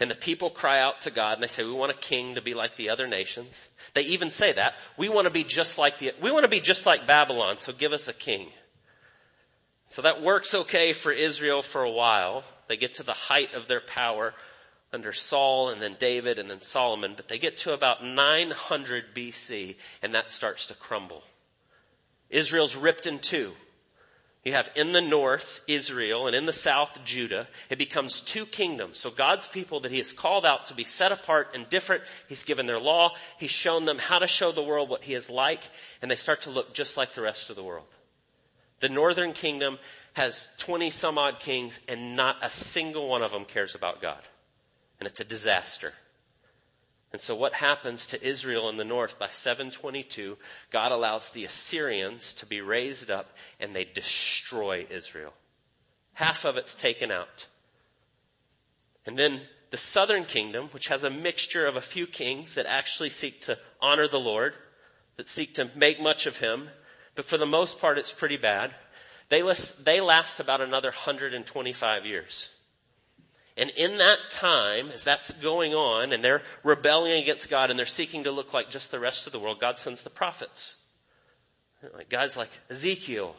and 0.03 0.11
the 0.11 0.17
people 0.17 0.51
cry 0.51 0.81
out 0.81 1.03
to 1.03 1.13
God 1.13 1.35
and 1.35 1.43
they 1.45 1.47
say, 1.47 1.63
we 1.63 1.73
want 1.73 1.93
a 1.93 1.97
king 1.97 2.35
to 2.35 2.43
be 2.43 2.55
like 2.55 2.75
the 2.75 2.91
other 2.91 3.07
nations. 3.07 3.69
They 3.95 4.03
even 4.03 4.31
say 4.31 4.51
that. 4.51 4.75
We 4.97 5.09
want 5.09 5.29
to 5.29 5.33
be 5.33 5.45
just 5.45 5.79
like 5.79 5.99
the, 5.99 6.13
we 6.21 6.33
want 6.33 6.43
to 6.43 6.51
be 6.51 6.59
just 6.59 6.87
like 6.87 7.07
Babylon, 7.07 7.59
so 7.59 7.73
give 7.73 7.93
us 7.93 8.09
a 8.09 8.13
king. 8.13 8.49
So 9.91 10.03
that 10.03 10.21
works 10.21 10.55
okay 10.55 10.93
for 10.93 11.13
Israel 11.13 11.63
for 11.63 11.85
a 11.85 11.91
while. 11.91 12.43
They 12.67 12.77
get 12.77 12.97
to 12.97 13.05
the 13.05 13.13
height 13.13 13.55
of 13.55 13.69
their 13.69 13.81
power 13.81 14.35
under 14.93 15.13
Saul 15.13 15.69
and 15.69 15.81
then 15.81 15.95
David 16.01 16.41
and 16.41 16.51
then 16.51 16.61
Solomon, 16.61 17.13
but 17.15 17.29
they 17.29 17.39
get 17.39 17.59
to 17.59 17.73
about 17.73 18.05
900 18.05 19.15
BC 19.15 19.77
and 20.03 20.15
that 20.15 20.33
starts 20.33 20.67
to 20.67 20.75
crumble. 20.75 21.23
Israel's 22.29 22.75
ripped 22.75 23.07
in 23.07 23.21
two. 23.21 23.53
You 24.45 24.53
have 24.55 24.71
in 24.75 24.93
the 24.93 25.01
north 25.01 25.63
Israel 25.69 26.27
and 26.27 26.35
in 26.35 26.47
the 26.47 26.53
south 26.53 26.99
Judah. 27.05 27.47
It 27.71 27.79
becomes 27.79 28.19
two 28.19 28.45
kingdoms. 28.45 28.99
So 28.99 29.09
God's 29.11 29.47
people 29.47 29.81
that 29.81 29.93
He 29.93 29.99
has 29.99 30.13
called 30.13 30.45
out 30.45 30.67
to 30.67 30.75
be 30.75 30.83
set 30.83 31.13
apart 31.13 31.51
and 31.55 31.69
different, 31.69 32.03
He's 32.29 32.43
given 32.43 32.67
their 32.67 32.81
law. 32.81 33.13
He's 33.39 33.53
shown 33.53 33.85
them 33.85 33.99
how 33.99 34.19
to 34.19 34.27
show 34.27 34.51
the 34.51 34.63
world 34.63 34.89
what 34.89 35.05
He 35.05 35.15
is 35.15 35.31
like 35.31 35.63
and 36.01 36.11
they 36.11 36.17
start 36.17 36.43
to 36.43 36.51
look 36.51 36.75
just 36.75 36.97
like 36.97 37.13
the 37.13 37.23
rest 37.23 37.51
of 37.51 37.57
the 37.57 37.63
world. 37.63 37.87
The 38.81 38.89
northern 38.89 39.33
kingdom 39.33 39.79
has 40.15 40.49
20 40.59 40.91
some 40.91 41.19
odd 41.19 41.39
kings 41.39 41.79
and 41.87 42.17
not 42.17 42.37
a 42.43 42.51
single 42.51 43.09
one 43.09 43.23
of 43.23 43.31
them 43.31 43.45
cares 43.45 43.77
about 43.77 44.03
God. 44.03 44.21
And 44.99 45.07
it's 45.07 45.21
a 45.21 45.25
disaster. 45.25 45.93
And 47.13 47.21
so 47.21 47.35
what 47.35 47.55
happens 47.55 48.07
to 48.07 48.27
Israel 48.27 48.71
in 48.71 48.79
the 48.79 48.85
north 48.85 49.19
by 49.19 49.29
722, 49.29 50.39
God 50.71 50.93
allows 50.93 51.29
the 51.31 51.45
Assyrians 51.45 52.33
to 52.35 52.47
be 52.47 52.63
raised 52.63 53.11
up 53.11 53.31
and 53.61 53.77
they 53.77 53.85
destroy 53.85 54.87
Israel. 54.89 55.35
Half 56.15 56.47
of 56.47 56.57
it's 56.57 56.75
taken 56.75 57.11
out. 57.11 57.49
And 59.05 59.19
then 59.19 59.43
the 59.71 59.77
southern 59.77 60.25
kingdom, 60.25 60.69
which 60.73 60.89
has 60.89 61.05
a 61.05 61.11
mixture 61.11 61.67
of 61.67 61.77
a 61.77 61.83
few 61.83 62.07
kings 62.07 62.55
that 62.55 62.67
actually 62.67 63.11
seek 63.11 63.43
to 63.43 63.59
honor 63.81 64.09
the 64.09 64.21
Lord, 64.21 64.55
that 65.17 65.29
seek 65.29 65.55
to 65.55 65.71
make 65.75 66.01
much 66.01 66.27
of 66.27 66.39
him, 66.39 66.71
but 67.15 67.25
for 67.27 67.37
the 67.37 67.47
most 67.47 67.79
part 67.79 67.99
it's 67.99 68.13
pretty 68.13 68.37
bad. 68.39 68.75
They 69.29 69.43
last, 69.43 69.85
they 69.85 70.01
last 70.01 70.41
about 70.41 70.61
another 70.61 70.91
125 70.91 72.07
years. 72.07 72.51
And 73.57 73.71
in 73.71 73.99
that 73.99 74.19
time, 74.31 74.89
as 74.91 75.05
that's 75.05 75.31
going 75.33 75.75
on, 75.75 76.13
and 76.13 76.25
they're 76.25 76.43
rebelling 76.63 77.23
against 77.23 77.51
God 77.51 77.71
and 77.71 77.79
they're 77.79 77.87
seeking 77.87 78.25
to 78.25 78.31
look 78.31 78.55
like 78.55 78.71
just 78.71 78.91
the 78.91 79.01
rest 79.01 79.27
of 79.27 79.33
the 79.33 79.39
world, 79.39 79.61
God 79.61 79.79
sends 79.79 80.03
the 80.03 80.11
prophets. 80.11 80.77
Like 81.95 82.09
guys 82.09 82.37
like 82.37 82.51
Ezekiel 82.71 83.37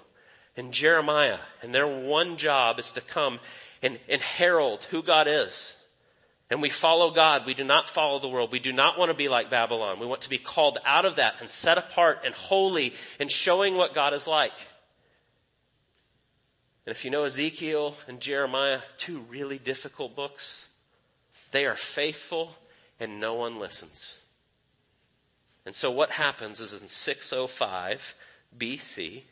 and 0.55 0.71
Jeremiah, 0.71 1.39
and 1.61 1.73
their 1.73 1.87
one 1.87 2.37
job 2.37 2.77
is 2.77 2.91
to 2.91 3.01
come 3.01 3.39
and, 3.81 3.99
and 4.07 4.21
herald 4.21 4.83
who 4.85 5.01
God 5.01 5.27
is. 5.27 5.75
And 6.49 6.61
we 6.61 6.69
follow 6.69 7.09
God. 7.09 7.47
We 7.47 7.55
do 7.55 7.63
not 7.63 7.89
follow 7.89 8.19
the 8.19 8.27
world. 8.27 8.51
We 8.51 8.59
do 8.59 8.73
not 8.73 8.99
want 8.99 9.09
to 9.09 9.17
be 9.17 9.29
like 9.29 9.49
Babylon. 9.49 9.99
We 9.99 10.05
want 10.05 10.21
to 10.21 10.29
be 10.29 10.37
called 10.37 10.77
out 10.85 11.05
of 11.05 11.15
that 11.15 11.35
and 11.41 11.49
set 11.49 11.79
apart 11.79 12.19
and 12.25 12.35
holy 12.35 12.93
and 13.19 13.31
showing 13.31 13.75
what 13.75 13.95
God 13.95 14.13
is 14.13 14.27
like. 14.27 14.53
And 16.85 16.95
if 16.95 17.05
you 17.05 17.11
know 17.11 17.23
Ezekiel 17.23 17.95
and 18.07 18.19
Jeremiah, 18.19 18.81
two 18.97 19.19
really 19.29 19.57
difficult 19.57 20.15
books, 20.15 20.67
they 21.51 21.65
are 21.65 21.75
faithful 21.75 22.55
and 22.99 23.19
no 23.19 23.35
one 23.35 23.57
listens. 23.57 24.17
And 25.65 25.73
so 25.73 25.89
what 25.89 26.11
happens 26.11 26.59
is 26.59 26.73
in 26.73 26.87
605 26.87 28.15
BC, 28.57 29.23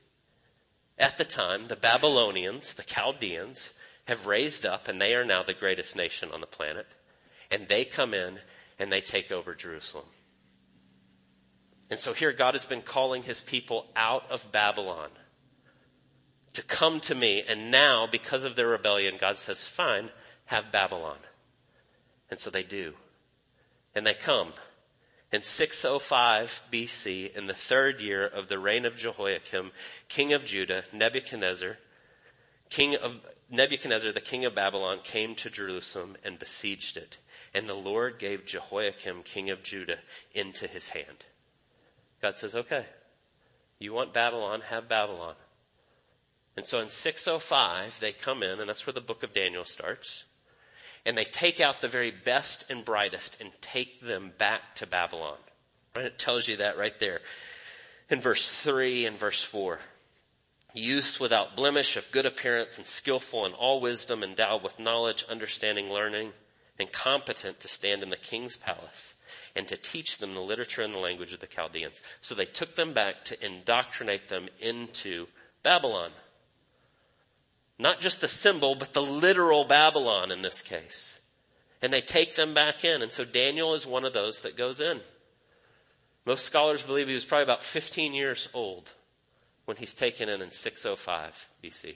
at 0.98 1.18
the 1.18 1.26
time, 1.26 1.66
the 1.66 1.76
Babylonians, 1.76 2.76
the 2.76 2.84
Chaldeans, 2.84 3.74
have 4.06 4.28
raised 4.28 4.66
up 4.66 4.88
and 4.88 5.02
they 5.02 5.14
are 5.14 5.26
now 5.26 5.44
the 5.44 5.54
greatest 5.54 5.96
nation 5.96 6.30
on 6.32 6.42
the 6.42 6.48
planet. 6.48 6.88
And 7.50 7.68
they 7.68 7.84
come 7.84 8.14
in 8.14 8.40
and 8.80 8.92
they 8.92 9.02
take 9.02 9.32
over 9.32 9.56
Jerusalem. 9.56 10.06
And 11.90 12.00
so 12.00 12.14
here 12.14 12.32
God 12.32 12.54
has 12.54 12.66
been 12.66 12.82
calling 12.82 13.24
his 13.24 13.42
people 13.42 13.88
out 13.96 14.24
of 14.32 14.52
Babylon 14.54 15.10
to 16.54 16.64
come 16.64 17.00
to 17.02 17.16
me. 17.16 17.44
And 17.48 17.72
now, 17.72 18.08
because 18.12 18.44
of 18.44 18.56
their 18.56 18.68
rebellion, 18.68 19.16
God 19.20 19.38
says, 19.38 19.64
fine, 19.64 20.10
have 20.46 20.72
Babylon. 20.72 21.18
And 22.30 22.40
so 22.40 22.50
they 22.50 22.64
do. 22.64 22.94
And 23.96 24.06
they 24.06 24.14
come. 24.14 24.54
In 25.32 25.44
605 25.44 26.64
BC, 26.72 27.36
in 27.36 27.48
the 27.48 27.54
third 27.54 28.02
year 28.02 28.26
of 28.26 28.50
the 28.50 28.60
reign 28.60 28.86
of 28.86 28.98
Jehoiakim, 28.98 29.72
king 30.10 30.34
of 30.34 30.44
Judah, 30.44 30.84
Nebuchadnezzar, 30.92 31.78
king 32.70 32.96
of, 32.96 33.16
Nebuchadnezzar, 33.50 34.12
the 34.12 34.20
king 34.20 34.44
of 34.44 34.56
Babylon, 34.56 35.00
came 35.04 35.36
to 35.36 35.50
Jerusalem 35.50 36.18
and 36.24 36.38
besieged 36.38 36.98
it. 36.98 37.18
And 37.54 37.68
the 37.68 37.76
Lord 37.76 38.20
gave 38.20 38.46
Jehoiakim, 38.46 39.24
king 39.24 39.50
of 39.50 39.64
Judah, 39.64 40.00
into 40.34 40.68
his 40.68 40.90
hand. 40.90 41.26
God 42.22 42.38
says, 42.38 42.56
okay, 42.56 42.86
you 43.80 43.94
want 43.94 44.14
Babylon, 44.14 44.62
have 44.70 44.88
Babylon. 44.88 45.36
And 46.58 46.66
so 46.66 46.80
in 46.80 46.90
605, 46.90 48.00
they 48.00 48.12
come 48.12 48.44
in, 48.44 48.60
and 48.60 48.70
that's 48.70 48.86
where 48.86 48.94
the 48.94 49.02
book 49.02 49.24
of 49.24 49.34
Daniel 49.34 49.64
starts. 49.64 50.26
And 51.06 51.18
they 51.18 51.24
take 51.24 51.60
out 51.60 51.82
the 51.82 51.88
very 51.88 52.12
best 52.12 52.66
and 52.70 52.86
brightest 52.86 53.40
and 53.42 53.52
take 53.62 54.02
them 54.02 54.34
back 54.38 54.76
to 54.76 54.86
Babylon. 54.86 55.38
Right? 55.96 56.06
It 56.06 56.20
tells 56.20 56.48
you 56.48 56.58
that 56.58 56.78
right 56.78 57.00
there 57.00 57.22
in 58.10 58.22
verse 58.22 58.48
3 58.48 59.06
and 59.06 59.18
verse 59.18 59.42
4. 59.42 59.80
Youth 60.74 61.20
without 61.20 61.56
blemish, 61.56 61.98
of 61.98 62.12
good 62.12 62.26
appearance, 62.26 62.78
and 62.78 62.86
skillful 62.86 63.46
in 63.46 63.54
all 63.54 63.82
wisdom, 63.82 64.24
endowed 64.24 64.64
with 64.64 64.80
knowledge, 64.80 65.26
understanding, 65.30 65.90
learning, 65.90 66.32
and 66.80 66.92
competent 66.92 67.60
to 67.60 67.68
stand 67.68 68.04
in 68.04 68.10
the 68.10 68.18
king's 68.18 68.58
palace 68.58 69.14
and 69.56 69.68
to 69.68 69.78
teach 69.78 70.18
them 70.18 70.34
the 70.34 70.42
literature 70.42 70.82
and 70.82 70.94
the 70.94 71.00
language 71.00 71.34
of 71.34 71.40
the 71.40 71.48
Chaldeans. 71.48 72.02
So 72.22 72.36
they 72.36 72.46
took 72.46 72.76
them 72.76 72.94
back 72.94 73.26
to 73.26 73.46
indoctrinate 73.46 74.30
them 74.30 74.48
into 74.60 75.28
Babylon. 75.64 76.12
Not 77.82 78.00
just 78.00 78.22
the 78.22 78.28
symbol, 78.28 78.76
but 78.76 78.94
the 78.94 79.02
literal 79.02 79.66
Babylon 79.66 80.32
in 80.32 80.44
this 80.44 80.62
case. 80.62 81.20
And 81.82 81.92
they 81.92 82.00
take 82.00 82.36
them 82.36 82.54
back 82.54 82.86
in. 82.86 83.02
And 83.02 83.12
so 83.12 83.26
Daniel 83.26 83.74
is 83.74 83.88
one 83.88 84.06
of 84.06 84.14
those 84.14 84.42
that 84.42 84.56
goes 84.56 84.80
in. 84.80 85.02
Most 86.24 86.46
scholars 86.46 86.84
believe 86.84 87.08
he 87.08 87.16
was 87.16 87.26
probably 87.26 87.46
about 87.46 87.64
15 87.64 88.14
years 88.14 88.50
old 88.54 88.92
when 89.66 89.78
he's 89.78 89.96
taken 89.96 90.30
in 90.30 90.44
in 90.44 90.52
605 90.52 91.50
BC. 91.64 91.96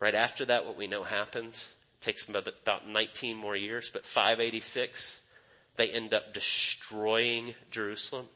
Right 0.00 0.14
after 0.14 0.44
that, 0.44 0.66
what 0.66 0.76
we 0.76 0.86
know 0.86 1.02
happens, 1.02 1.72
takes 2.02 2.28
about 2.28 2.86
19 2.86 3.38
more 3.38 3.56
years, 3.56 3.88
but 3.90 4.04
586, 4.04 5.22
they 5.76 5.88
end 5.88 6.12
up 6.12 6.34
destroying 6.34 7.54
Jerusalem. 7.70 8.26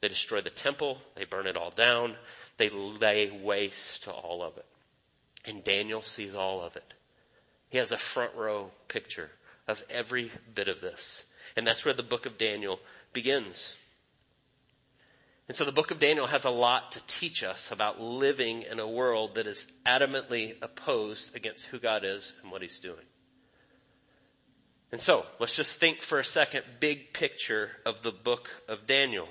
They 0.00 0.08
destroy 0.08 0.40
the 0.40 0.48
temple, 0.48 0.96
they 1.14 1.26
burn 1.26 1.46
it 1.46 1.58
all 1.58 1.70
down, 1.70 2.16
they 2.56 2.70
lay 2.70 3.30
waste 3.30 4.04
to 4.04 4.12
all 4.12 4.42
of 4.42 4.56
it. 4.56 4.64
And 5.44 5.64
Daniel 5.64 6.02
sees 6.02 6.34
all 6.34 6.62
of 6.62 6.76
it. 6.76 6.94
He 7.68 7.78
has 7.78 7.92
a 7.92 7.98
front 7.98 8.34
row 8.34 8.70
picture 8.88 9.30
of 9.66 9.82
every 9.90 10.30
bit 10.54 10.68
of 10.68 10.80
this. 10.80 11.24
And 11.56 11.66
that's 11.66 11.84
where 11.84 11.94
the 11.94 12.02
book 12.02 12.26
of 12.26 12.38
Daniel 12.38 12.80
begins. 13.12 13.74
And 15.48 15.56
so 15.56 15.64
the 15.64 15.72
book 15.72 15.90
of 15.90 15.98
Daniel 15.98 16.28
has 16.28 16.44
a 16.44 16.50
lot 16.50 16.92
to 16.92 17.06
teach 17.06 17.42
us 17.42 17.70
about 17.72 18.00
living 18.00 18.62
in 18.62 18.78
a 18.78 18.88
world 18.88 19.34
that 19.34 19.46
is 19.46 19.66
adamantly 19.84 20.54
opposed 20.62 21.34
against 21.34 21.66
who 21.66 21.78
God 21.78 22.04
is 22.04 22.34
and 22.42 22.52
what 22.52 22.62
he's 22.62 22.78
doing. 22.78 23.04
And 24.92 25.00
so 25.00 25.26
let's 25.40 25.56
just 25.56 25.74
think 25.74 26.02
for 26.02 26.18
a 26.18 26.24
second, 26.24 26.64
big 26.78 27.12
picture 27.12 27.70
of 27.84 28.02
the 28.02 28.12
book 28.12 28.62
of 28.68 28.86
Daniel. 28.86 29.28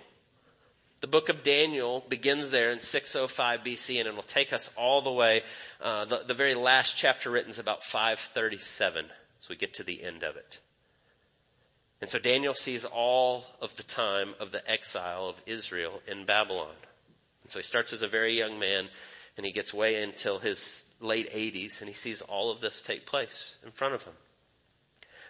The 1.02 1.08
book 1.08 1.30
of 1.30 1.44
Daniel 1.44 2.06
begins 2.08 2.52
there 2.52 2.70
in 2.70 2.80
605 2.80 3.62
BC 3.62 4.00
and 4.00 4.08
it 4.08 4.16
will 4.16 4.22
take 4.22 4.54
us 4.54 4.70
all 4.78 5.02
the 5.02 5.12
way, 5.12 5.42
uh, 5.82 6.06
the, 6.06 6.22
the 6.28 6.36
very 6.36 6.54
last 6.54 6.96
chapter 6.96 7.32
written 7.32 7.50
is 7.50 7.58
about 7.58 7.84
537 7.84 9.06
as 9.42 9.50
we 9.50 9.56
get 9.56 9.74
to 9.76 9.84
the 9.84 10.04
end 10.04 10.22
of 10.22 10.36
it. 10.36 10.60
And 12.02 12.10
so 12.10 12.20
Daniel 12.20 12.54
sees 12.54 12.86
all 12.86 13.46
of 13.60 13.76
the 13.78 13.84
time 13.84 14.36
of 14.40 14.52
the 14.52 14.70
exile 14.70 15.28
of 15.28 15.42
Israel 15.48 16.02
in 16.08 16.26
Babylon. 16.26 16.76
And 17.42 17.52
so 17.52 17.58
he 17.58 17.64
starts 17.64 17.94
as 17.94 18.04
a 18.04 18.08
very 18.08 18.38
young 18.38 18.60
man 18.60 18.88
and 19.38 19.46
he 19.46 19.52
gets 19.52 19.74
way 19.74 20.04
until 20.04 20.38
his 20.38 20.86
late 21.00 21.32
80s 21.32 21.80
and 21.80 21.90
he 21.90 21.96
sees 21.96 22.22
all 22.22 22.52
of 22.52 22.62
this 22.62 22.80
take 22.84 23.08
place 23.08 23.56
in 23.66 23.72
front 23.72 23.96
of 23.96 24.04
him. 24.04 24.14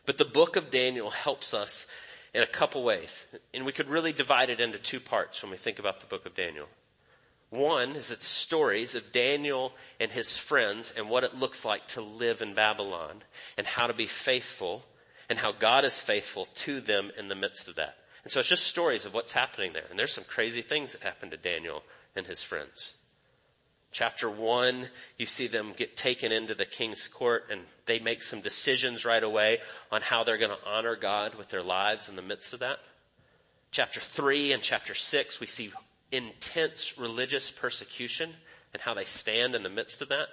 But 0.06 0.18
the 0.18 0.26
book 0.26 0.58
of 0.58 0.70
Daniel 0.70 1.12
helps 1.12 1.54
us 1.54 1.88
in 2.34 2.44
a 2.44 2.48
couple 2.48 2.84
ways. 2.84 3.26
And 3.54 3.66
we 3.66 3.72
could 3.72 3.90
really 3.90 4.14
divide 4.14 4.50
it 4.50 4.60
into 4.60 4.78
two 4.78 5.00
parts 5.00 5.42
when 5.42 5.52
we 5.52 5.58
think 5.58 5.80
about 5.80 6.00
the 6.00 6.08
book 6.08 6.26
of 6.26 6.36
Daniel. 6.36 6.68
One 7.50 7.98
is 7.98 8.12
its 8.12 8.28
stories 8.28 8.96
of 8.96 9.12
Daniel 9.12 9.74
and 10.00 10.12
his 10.12 10.38
friends 10.38 10.94
and 10.96 11.10
what 11.10 11.26
it 11.26 11.36
looks 11.36 11.66
like 11.66 11.88
to 11.90 12.02
live 12.02 12.42
in 12.42 12.54
Babylon 12.54 13.24
and 13.58 13.68
how 13.68 13.88
to 13.88 13.94
be 13.94 14.08
faithful 14.08 14.86
and 15.30 15.38
how 15.38 15.52
God 15.52 15.84
is 15.84 16.00
faithful 16.00 16.46
to 16.46 16.80
them 16.80 17.12
in 17.18 17.28
the 17.28 17.36
midst 17.36 17.68
of 17.68 17.76
that. 17.76 17.98
And 18.24 18.32
so 18.32 18.40
it's 18.40 18.50
just 18.50 18.68
stories 18.68 19.04
of 19.06 19.14
what's 19.14 19.34
happening 19.34 19.74
there. 19.74 19.86
And 19.90 20.00
there's 20.00 20.14
some 20.14 20.24
crazy 20.24 20.62
things 20.62 20.94
that 20.94 21.02
happen 21.02 21.30
to 21.32 21.38
Daniel 21.38 21.84
and 22.16 22.26
his 22.26 22.42
friends. 22.42 22.94
Chapter 23.92 24.30
one, 24.30 24.88
you 25.18 25.26
see 25.26 25.48
them 25.48 25.74
get 25.76 25.98
taken 25.98 26.32
into 26.32 26.56
the 26.56 26.66
king's 26.66 27.08
court 27.08 27.48
and 27.52 27.62
they 27.86 28.00
make 28.00 28.24
some 28.24 28.40
decisions 28.40 29.04
right 29.04 29.24
away 29.24 29.60
on 29.92 30.02
how 30.02 30.24
they're 30.24 30.38
going 30.38 30.52
to 30.52 30.70
honor 30.70 30.96
God 30.96 31.36
with 31.36 31.50
their 31.50 31.64
lives 31.64 32.08
in 32.08 32.16
the 32.16 32.22
midst 32.22 32.54
of 32.54 32.60
that. 32.60 32.80
Chapter 33.72 34.00
three 34.00 34.54
and 34.54 34.64
chapter 34.64 34.94
six, 34.94 35.40
we 35.42 35.48
see 35.48 35.72
intense 36.12 36.98
religious 36.98 37.52
persecution 37.52 38.34
and 38.74 38.82
how 38.82 38.94
they 38.94 39.04
stand 39.04 39.56
in 39.56 39.64
the 39.64 39.70
midst 39.70 40.02
of 40.02 40.10
that. 40.10 40.28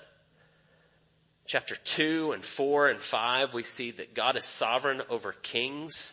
Chapter 1.47 1.75
two 1.75 2.31
and 2.33 2.45
four 2.45 2.89
and 2.89 3.01
five, 3.01 3.55
we 3.55 3.65
see 3.65 3.91
that 3.93 4.15
God 4.15 4.37
is 4.37 4.45
sovereign 4.45 5.03
over 5.09 5.33
kings 5.33 6.13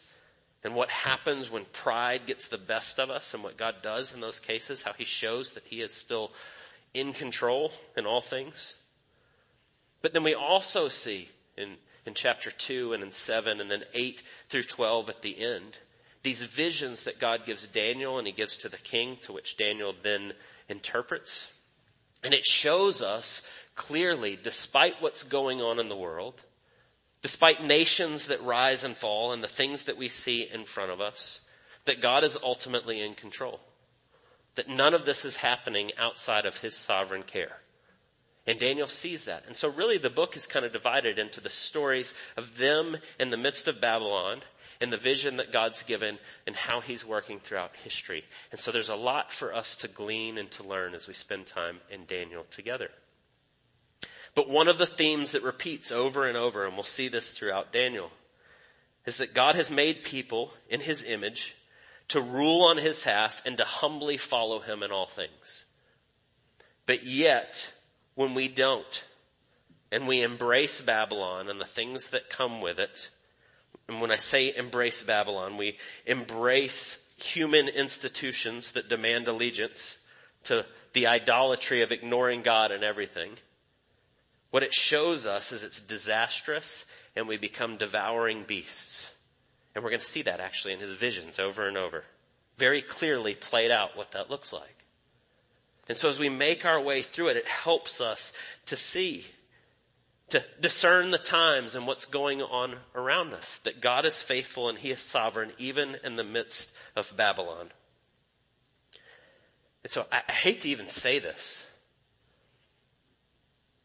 and 0.63 0.73
what 0.73 0.89
happens 0.89 1.51
when 1.51 1.65
pride 1.65 2.25
gets 2.25 2.47
the 2.47 2.57
best 2.57 2.99
of 2.99 3.11
us 3.11 3.35
and 3.35 3.43
what 3.43 3.55
God 3.55 3.75
does 3.83 4.15
in 4.15 4.21
those 4.21 4.39
cases, 4.39 4.81
how 4.81 4.93
he 4.93 5.05
shows 5.05 5.51
that 5.51 5.63
he 5.65 5.81
is 5.81 5.93
still 5.93 6.31
in 6.95 7.13
control 7.13 7.71
in 7.95 8.05
all 8.05 8.21
things. 8.21 8.75
But 10.01 10.13
then 10.13 10.23
we 10.23 10.33
also 10.33 10.87
see 10.87 11.29
in, 11.57 11.75
in 12.05 12.13
chapter 12.13 12.49
2 12.49 12.93
and 12.93 13.03
in 13.03 13.11
7 13.11 13.59
and 13.59 13.69
then 13.69 13.83
8 13.93 14.23
through 14.49 14.63
12 14.63 15.09
at 15.09 15.21
the 15.21 15.39
end, 15.39 15.77
these 16.23 16.41
visions 16.41 17.03
that 17.03 17.19
God 17.19 17.45
gives 17.45 17.67
Daniel 17.67 18.17
and 18.17 18.25
he 18.25 18.33
gives 18.33 18.57
to 18.57 18.69
the 18.69 18.77
king, 18.77 19.17
to 19.23 19.33
which 19.33 19.57
Daniel 19.57 19.93
then 20.01 20.33
interprets. 20.69 21.51
And 22.23 22.33
it 22.33 22.45
shows 22.45 23.01
us 23.01 23.41
clearly, 23.75 24.39
despite 24.41 25.01
what's 25.01 25.23
going 25.23 25.61
on 25.61 25.79
in 25.79 25.89
the 25.89 25.97
world, 25.97 26.41
despite 27.21 27.63
nations 27.63 28.27
that 28.27 28.41
rise 28.41 28.83
and 28.83 28.95
fall 28.95 29.33
and 29.33 29.43
the 29.43 29.47
things 29.47 29.83
that 29.83 29.97
we 29.97 30.07
see 30.07 30.49
in 30.51 30.63
front 30.63 30.91
of 30.91 31.01
us, 31.01 31.41
that 31.83 32.01
God 32.01 32.23
is 32.23 32.37
ultimately 32.41 33.01
in 33.01 33.15
control 33.15 33.59
that 34.55 34.69
none 34.69 34.93
of 34.93 35.05
this 35.05 35.25
is 35.25 35.37
happening 35.37 35.91
outside 35.97 36.45
of 36.45 36.57
his 36.57 36.75
sovereign 36.75 37.23
care. 37.23 37.57
And 38.47 38.59
Daniel 38.59 38.87
sees 38.87 39.23
that. 39.23 39.43
And 39.47 39.55
so 39.55 39.69
really 39.69 39.97
the 39.97 40.09
book 40.09 40.37
is 40.37 40.45
kind 40.45 40.65
of 40.65 40.71
divided 40.71 41.17
into 41.17 41.41
the 41.41 41.49
stories 41.49 42.13
of 42.37 42.57
them 42.57 42.97
in 43.19 43.31
the 43.31 43.37
midst 43.37 43.67
of 43.67 43.81
Babylon 43.81 44.41
and 44.79 44.91
the 44.93 44.97
vision 44.97 45.37
that 45.37 45.51
God's 45.51 45.83
given 45.83 46.19
and 46.45 46.55
how 46.55 46.79
he's 46.79 47.05
working 47.05 47.39
throughout 47.39 47.75
history. 47.83 48.23
And 48.51 48.59
so 48.59 48.71
there's 48.71 48.89
a 48.89 48.95
lot 48.95 49.33
for 49.33 49.53
us 49.53 49.75
to 49.77 49.87
glean 49.87 50.37
and 50.37 50.51
to 50.51 50.63
learn 50.63 50.93
as 50.93 51.07
we 51.07 51.13
spend 51.13 51.47
time 51.47 51.79
in 51.89 52.05
Daniel 52.05 52.45
together. 52.49 52.89
But 54.35 54.49
one 54.49 54.67
of 54.67 54.77
the 54.77 54.85
themes 54.85 55.31
that 55.31 55.43
repeats 55.43 55.91
over 55.91 56.27
and 56.27 56.37
over, 56.37 56.65
and 56.65 56.75
we'll 56.75 56.83
see 56.83 57.07
this 57.07 57.31
throughout 57.31 57.71
Daniel, 57.71 58.11
is 59.05 59.17
that 59.17 59.33
God 59.33 59.55
has 59.55 59.71
made 59.71 60.03
people 60.03 60.51
in 60.69 60.81
his 60.81 61.03
image 61.03 61.55
to 62.09 62.21
rule 62.21 62.63
on 62.63 62.77
his 62.77 63.03
half 63.03 63.41
and 63.45 63.57
to 63.57 63.63
humbly 63.63 64.17
follow 64.17 64.59
him 64.59 64.83
in 64.83 64.91
all 64.91 65.07
things. 65.07 65.65
But 66.85 67.03
yet, 67.05 67.71
when 68.13 68.33
we 68.33 68.47
don't, 68.47 69.03
and 69.91 70.07
we 70.07 70.21
embrace 70.21 70.81
Babylon 70.81 71.49
and 71.49 71.59
the 71.59 71.65
things 71.65 72.07
that 72.07 72.29
come 72.29 72.61
with 72.61 72.79
it, 72.79 73.09
and 73.87 74.01
when 74.01 74.11
I 74.11 74.17
say 74.17 74.55
embrace 74.55 75.03
Babylon, 75.03 75.57
we 75.57 75.77
embrace 76.05 76.97
human 77.17 77.67
institutions 77.67 78.73
that 78.73 78.89
demand 78.89 79.27
allegiance 79.27 79.97
to 80.43 80.65
the 80.93 81.07
idolatry 81.07 81.81
of 81.81 81.91
ignoring 81.91 82.41
God 82.41 82.71
and 82.71 82.83
everything. 82.83 83.31
What 84.51 84.63
it 84.63 84.73
shows 84.73 85.25
us 85.25 85.51
is 85.51 85.63
it's 85.63 85.81
disastrous 85.81 86.85
and 87.15 87.27
we 87.27 87.37
become 87.37 87.77
devouring 87.77 88.43
beasts. 88.43 89.09
And 89.75 89.83
we're 89.83 89.89
going 89.89 89.99
to 89.99 90.05
see 90.05 90.21
that 90.21 90.39
actually 90.39 90.73
in 90.73 90.79
his 90.79 90.93
visions 90.93 91.37
over 91.37 91.67
and 91.67 91.77
over. 91.77 92.05
Very 92.57 92.81
clearly 92.81 93.35
played 93.35 93.71
out 93.71 93.97
what 93.97 94.13
that 94.13 94.29
looks 94.29 94.53
like. 94.53 94.85
And 95.87 95.97
so 95.97 96.09
as 96.09 96.17
we 96.17 96.29
make 96.29 96.65
our 96.65 96.81
way 96.81 97.01
through 97.01 97.27
it, 97.27 97.37
it 97.37 97.45
helps 97.45 97.99
us 98.01 98.31
to 98.67 98.75
see, 98.75 99.25
to 100.29 100.43
discern 100.59 101.11
the 101.11 101.17
times 101.17 101.75
and 101.75 101.85
what's 101.85 102.05
going 102.05 102.41
on 102.41 102.77
around 102.95 103.33
us. 103.33 103.57
That 103.59 103.81
God 103.81 104.05
is 104.05 104.21
faithful 104.21 104.69
and 104.69 104.77
He 104.77 104.91
is 104.91 104.99
sovereign 104.99 105.51
even 105.57 105.97
in 106.03 106.15
the 106.15 106.23
midst 106.23 106.71
of 106.95 107.15
Babylon. 107.15 107.69
And 109.83 109.91
so 109.91 110.07
I, 110.11 110.23
I 110.27 110.31
hate 110.31 110.61
to 110.61 110.69
even 110.69 110.87
say 110.87 111.19
this, 111.19 111.67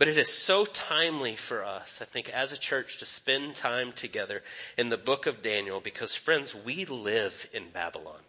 but 0.01 0.09
it 0.09 0.17
is 0.17 0.33
so 0.33 0.65
timely 0.65 1.37
for 1.37 1.63
us, 1.63 1.99
I 2.01 2.07
think, 2.07 2.31
as 2.31 2.55
a 2.55 2.59
church 2.59 2.97
to 2.99 3.07
spend 3.07 3.55
time 3.55 3.93
together 3.93 4.43
in 4.79 4.89
the 4.89 4.97
book 4.97 5.27
of 5.27 5.43
Daniel 5.43 5.79
because 5.79 6.15
friends, 6.15 6.55
we 6.55 6.87
live 6.87 7.51
in 7.53 7.69
Babylon. 7.69 8.23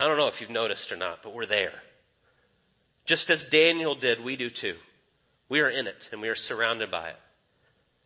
I 0.00 0.06
don't 0.06 0.16
know 0.16 0.26
if 0.26 0.40
you've 0.40 0.48
noticed 0.48 0.90
or 0.90 0.96
not, 0.96 1.22
but 1.22 1.34
we're 1.34 1.44
there. 1.44 1.82
Just 3.04 3.28
as 3.28 3.44
Daniel 3.44 3.94
did, 3.94 4.24
we 4.24 4.36
do 4.36 4.48
too. 4.48 4.76
We 5.50 5.60
are 5.60 5.68
in 5.68 5.86
it 5.86 6.08
and 6.10 6.22
we 6.22 6.30
are 6.30 6.34
surrounded 6.34 6.90
by 6.90 7.10
it. 7.10 7.20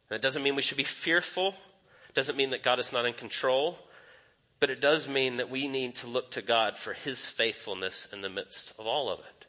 And 0.09 0.17
it 0.17 0.23
doesn't 0.23 0.43
mean 0.43 0.57
we 0.57 0.63
should 0.63 0.77
be 0.77 0.83
fearful. 0.83 1.55
It 2.09 2.15
doesn't 2.17 2.37
mean 2.37 2.51
that 2.51 2.65
God 2.65 2.81
is 2.81 2.93
not 2.93 3.07
in 3.07 3.13
control. 3.13 3.79
But 4.59 4.71
it 4.71 4.81
does 4.81 5.07
mean 5.07 5.37
that 5.37 5.49
we 5.49 5.69
need 5.69 5.95
to 5.97 6.09
look 6.09 6.33
to 6.33 6.43
God 6.43 6.77
for 6.77 6.93
His 6.93 7.27
faithfulness 7.27 8.09
in 8.13 8.21
the 8.21 8.29
midst 8.29 8.73
of 8.81 8.89
all 8.89 9.09
of 9.09 9.21
it. 9.21 9.40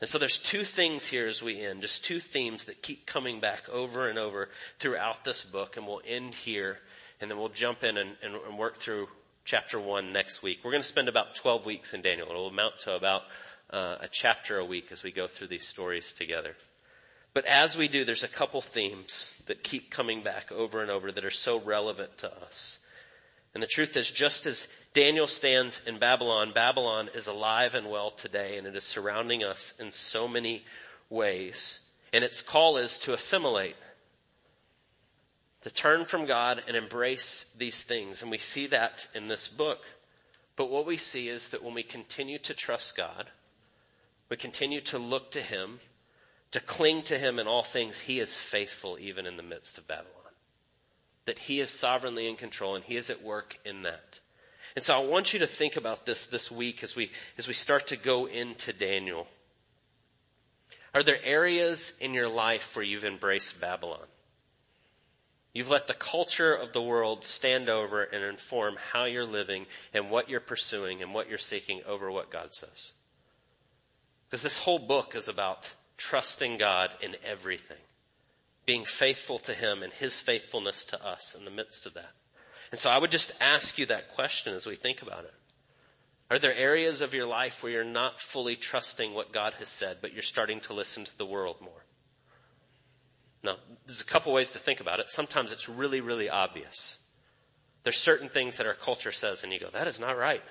And 0.00 0.08
so 0.08 0.18
there's 0.18 0.38
two 0.38 0.64
things 0.64 1.06
here 1.06 1.26
as 1.26 1.42
we 1.42 1.60
end, 1.60 1.82
just 1.82 2.04
two 2.04 2.20
themes 2.20 2.64
that 2.64 2.82
keep 2.82 3.06
coming 3.06 3.40
back 3.40 3.68
over 3.68 4.08
and 4.08 4.18
over 4.18 4.50
throughout 4.78 5.24
this 5.24 5.44
book 5.44 5.76
and 5.76 5.86
we'll 5.86 6.02
end 6.06 6.34
here 6.34 6.78
and 7.20 7.30
then 7.30 7.38
we'll 7.38 7.48
jump 7.48 7.84
in 7.84 7.96
and, 7.96 8.16
and, 8.22 8.34
and 8.34 8.58
work 8.58 8.76
through 8.76 9.08
chapter 9.44 9.78
one 9.78 10.12
next 10.12 10.42
week. 10.42 10.60
We're 10.62 10.72
going 10.72 10.82
to 10.82 10.88
spend 10.88 11.08
about 11.08 11.36
12 11.36 11.64
weeks 11.64 11.94
in 11.94 12.02
Daniel. 12.02 12.28
It'll 12.28 12.48
amount 12.48 12.80
to 12.80 12.96
about 12.96 13.22
uh, 13.70 13.96
a 14.00 14.08
chapter 14.08 14.58
a 14.58 14.64
week 14.64 14.88
as 14.90 15.02
we 15.02 15.12
go 15.12 15.26
through 15.26 15.48
these 15.48 15.66
stories 15.66 16.12
together. 16.12 16.56
But 17.32 17.46
as 17.46 17.76
we 17.76 17.88
do, 17.88 18.04
there's 18.04 18.22
a 18.22 18.28
couple 18.28 18.60
themes 18.60 19.32
that 19.46 19.64
keep 19.64 19.90
coming 19.90 20.22
back 20.22 20.52
over 20.52 20.80
and 20.80 20.90
over 20.90 21.10
that 21.10 21.24
are 21.24 21.30
so 21.30 21.60
relevant 21.60 22.18
to 22.18 22.32
us. 22.32 22.78
And 23.52 23.62
the 23.62 23.68
truth 23.68 23.96
is, 23.96 24.10
just 24.10 24.46
as 24.46 24.68
Daniel 24.94 25.26
stands 25.26 25.80
in 25.86 25.98
Babylon, 25.98 26.52
Babylon 26.54 27.10
is 27.14 27.26
alive 27.26 27.74
and 27.74 27.90
well 27.90 28.10
today, 28.10 28.56
and 28.56 28.64
it 28.64 28.76
is 28.76 28.84
surrounding 28.84 29.42
us 29.42 29.74
in 29.80 29.90
so 29.90 30.28
many 30.28 30.64
ways. 31.10 31.80
And 32.12 32.22
its 32.22 32.40
call 32.40 32.76
is 32.76 32.96
to 33.00 33.12
assimilate, 33.12 33.74
to 35.62 35.70
turn 35.70 36.04
from 36.04 36.26
God 36.26 36.62
and 36.68 36.76
embrace 36.76 37.46
these 37.58 37.82
things. 37.82 38.22
And 38.22 38.30
we 38.30 38.38
see 38.38 38.68
that 38.68 39.08
in 39.16 39.26
this 39.26 39.48
book. 39.48 39.84
But 40.54 40.70
what 40.70 40.86
we 40.86 40.96
see 40.96 41.28
is 41.28 41.48
that 41.48 41.64
when 41.64 41.74
we 41.74 41.82
continue 41.82 42.38
to 42.38 42.54
trust 42.54 42.96
God, 42.96 43.30
we 44.28 44.36
continue 44.36 44.80
to 44.82 44.98
look 44.98 45.32
to 45.32 45.42
Him, 45.42 45.80
to 46.52 46.60
cling 46.60 47.02
to 47.04 47.18
Him 47.18 47.40
in 47.40 47.48
all 47.48 47.64
things. 47.64 47.98
He 47.98 48.20
is 48.20 48.36
faithful 48.36 48.96
even 49.00 49.26
in 49.26 49.36
the 49.36 49.42
midst 49.42 49.76
of 49.76 49.88
Babylon. 49.88 50.12
That 51.26 51.40
He 51.40 51.58
is 51.58 51.70
sovereignly 51.70 52.28
in 52.28 52.36
control 52.36 52.76
and 52.76 52.84
He 52.84 52.96
is 52.96 53.10
at 53.10 53.24
work 53.24 53.58
in 53.64 53.82
that. 53.82 54.20
And 54.76 54.84
so 54.84 54.94
I 54.94 54.98
want 54.98 55.32
you 55.32 55.38
to 55.38 55.46
think 55.46 55.76
about 55.76 56.04
this 56.04 56.26
this 56.26 56.50
week 56.50 56.82
as 56.82 56.96
we, 56.96 57.10
as 57.38 57.46
we 57.46 57.54
start 57.54 57.86
to 57.88 57.96
go 57.96 58.26
into 58.26 58.72
Daniel. 58.72 59.28
Are 60.94 61.02
there 61.02 61.22
areas 61.24 61.92
in 62.00 62.14
your 62.14 62.28
life 62.28 62.74
where 62.74 62.84
you've 62.84 63.04
embraced 63.04 63.60
Babylon? 63.60 64.06
You've 65.52 65.70
let 65.70 65.86
the 65.86 65.94
culture 65.94 66.52
of 66.52 66.72
the 66.72 66.82
world 66.82 67.24
stand 67.24 67.68
over 67.68 68.02
and 68.02 68.24
inform 68.24 68.74
how 68.92 69.04
you're 69.04 69.24
living 69.24 69.66
and 69.92 70.10
what 70.10 70.28
you're 70.28 70.40
pursuing 70.40 71.00
and 71.00 71.14
what 71.14 71.28
you're 71.28 71.38
seeking 71.38 71.80
over 71.86 72.10
what 72.10 72.30
God 72.30 72.52
says. 72.52 72.92
Because 74.28 74.42
this 74.42 74.58
whole 74.58 74.80
book 74.80 75.14
is 75.14 75.28
about 75.28 75.72
trusting 75.96 76.58
God 76.58 76.90
in 77.00 77.14
everything. 77.24 77.78
Being 78.66 78.84
faithful 78.84 79.38
to 79.40 79.54
Him 79.54 79.84
and 79.84 79.92
His 79.92 80.18
faithfulness 80.18 80.84
to 80.86 81.06
us 81.06 81.36
in 81.38 81.44
the 81.44 81.52
midst 81.52 81.86
of 81.86 81.94
that. 81.94 82.10
And 82.74 82.78
so 82.80 82.90
I 82.90 82.98
would 82.98 83.12
just 83.12 83.30
ask 83.40 83.78
you 83.78 83.86
that 83.86 84.08
question 84.08 84.52
as 84.52 84.66
we 84.66 84.74
think 84.74 85.00
about 85.00 85.22
it. 85.22 85.34
Are 86.28 86.40
there 86.40 86.52
areas 86.52 87.02
of 87.02 87.14
your 87.14 87.24
life 87.24 87.62
where 87.62 87.70
you're 87.70 87.84
not 87.84 88.20
fully 88.20 88.56
trusting 88.56 89.14
what 89.14 89.30
God 89.32 89.54
has 89.60 89.68
said, 89.68 89.98
but 90.00 90.12
you're 90.12 90.24
starting 90.24 90.58
to 90.62 90.72
listen 90.72 91.04
to 91.04 91.16
the 91.16 91.24
world 91.24 91.58
more? 91.60 91.84
Now, 93.44 93.58
there's 93.86 94.00
a 94.00 94.04
couple 94.04 94.32
ways 94.32 94.50
to 94.50 94.58
think 94.58 94.80
about 94.80 94.98
it. 94.98 95.08
Sometimes 95.08 95.52
it's 95.52 95.68
really, 95.68 96.00
really 96.00 96.28
obvious. 96.28 96.98
There's 97.84 97.96
certain 97.96 98.28
things 98.28 98.56
that 98.56 98.66
our 98.66 98.74
culture 98.74 99.12
says 99.12 99.44
and 99.44 99.52
you 99.52 99.60
go, 99.60 99.70
that 99.72 99.86
is 99.86 100.00
not 100.00 100.18
right. 100.18 100.42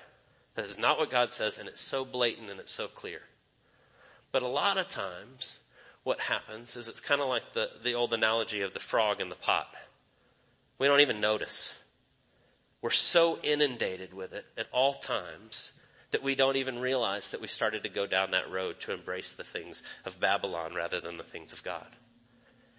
That 0.54 0.64
is 0.64 0.78
not 0.78 0.96
what 0.96 1.10
God 1.10 1.30
says 1.30 1.58
and 1.58 1.68
it's 1.68 1.82
so 1.82 2.06
blatant 2.06 2.48
and 2.48 2.58
it's 2.58 2.72
so 2.72 2.86
clear. 2.86 3.20
But 4.32 4.42
a 4.42 4.48
lot 4.48 4.78
of 4.78 4.88
times, 4.88 5.58
what 6.04 6.20
happens 6.20 6.74
is 6.74 6.88
it's 6.88 7.00
kind 7.00 7.20
of 7.20 7.28
like 7.28 7.52
the, 7.52 7.68
the 7.82 7.92
old 7.92 8.14
analogy 8.14 8.62
of 8.62 8.72
the 8.72 8.80
frog 8.80 9.20
in 9.20 9.28
the 9.28 9.34
pot. 9.34 9.68
We 10.78 10.86
don't 10.86 11.00
even 11.00 11.20
notice. 11.20 11.74
We're 12.84 12.90
so 12.90 13.38
inundated 13.42 14.12
with 14.12 14.34
it 14.34 14.44
at 14.58 14.66
all 14.70 14.92
times 14.92 15.72
that 16.10 16.22
we 16.22 16.34
don't 16.34 16.56
even 16.56 16.78
realize 16.78 17.30
that 17.30 17.40
we 17.40 17.48
started 17.48 17.82
to 17.84 17.88
go 17.88 18.06
down 18.06 18.32
that 18.32 18.50
road 18.50 18.78
to 18.80 18.92
embrace 18.92 19.32
the 19.32 19.42
things 19.42 19.82
of 20.04 20.20
Babylon 20.20 20.74
rather 20.74 21.00
than 21.00 21.16
the 21.16 21.24
things 21.24 21.54
of 21.54 21.64
God. 21.64 21.86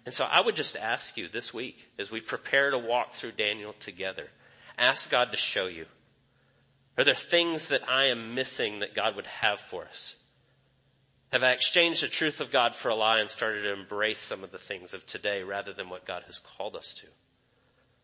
And 0.04 0.14
so 0.14 0.24
I 0.30 0.42
would 0.42 0.54
just 0.54 0.76
ask 0.76 1.16
you 1.16 1.26
this 1.26 1.52
week, 1.52 1.88
as 1.98 2.12
we 2.12 2.20
prepare 2.20 2.70
to 2.70 2.78
walk 2.78 3.14
through 3.14 3.32
Daniel 3.32 3.72
together, 3.72 4.28
ask 4.78 5.10
God 5.10 5.32
to 5.32 5.36
show 5.36 5.66
you. 5.66 5.86
Are 6.96 7.02
there 7.02 7.16
things 7.16 7.66
that 7.66 7.82
I 7.90 8.04
am 8.04 8.32
missing 8.32 8.78
that 8.78 8.94
God 8.94 9.16
would 9.16 9.26
have 9.26 9.58
for 9.58 9.86
us? 9.86 10.14
Have 11.32 11.42
I 11.42 11.50
exchanged 11.50 12.04
the 12.04 12.06
truth 12.06 12.40
of 12.40 12.52
God 12.52 12.76
for 12.76 12.90
a 12.90 12.94
lie 12.94 13.18
and 13.18 13.28
started 13.28 13.62
to 13.62 13.72
embrace 13.72 14.20
some 14.20 14.44
of 14.44 14.52
the 14.52 14.58
things 14.58 14.94
of 14.94 15.04
today 15.04 15.42
rather 15.42 15.72
than 15.72 15.88
what 15.88 16.06
God 16.06 16.22
has 16.26 16.38
called 16.38 16.76
us 16.76 16.94
to? 16.94 17.06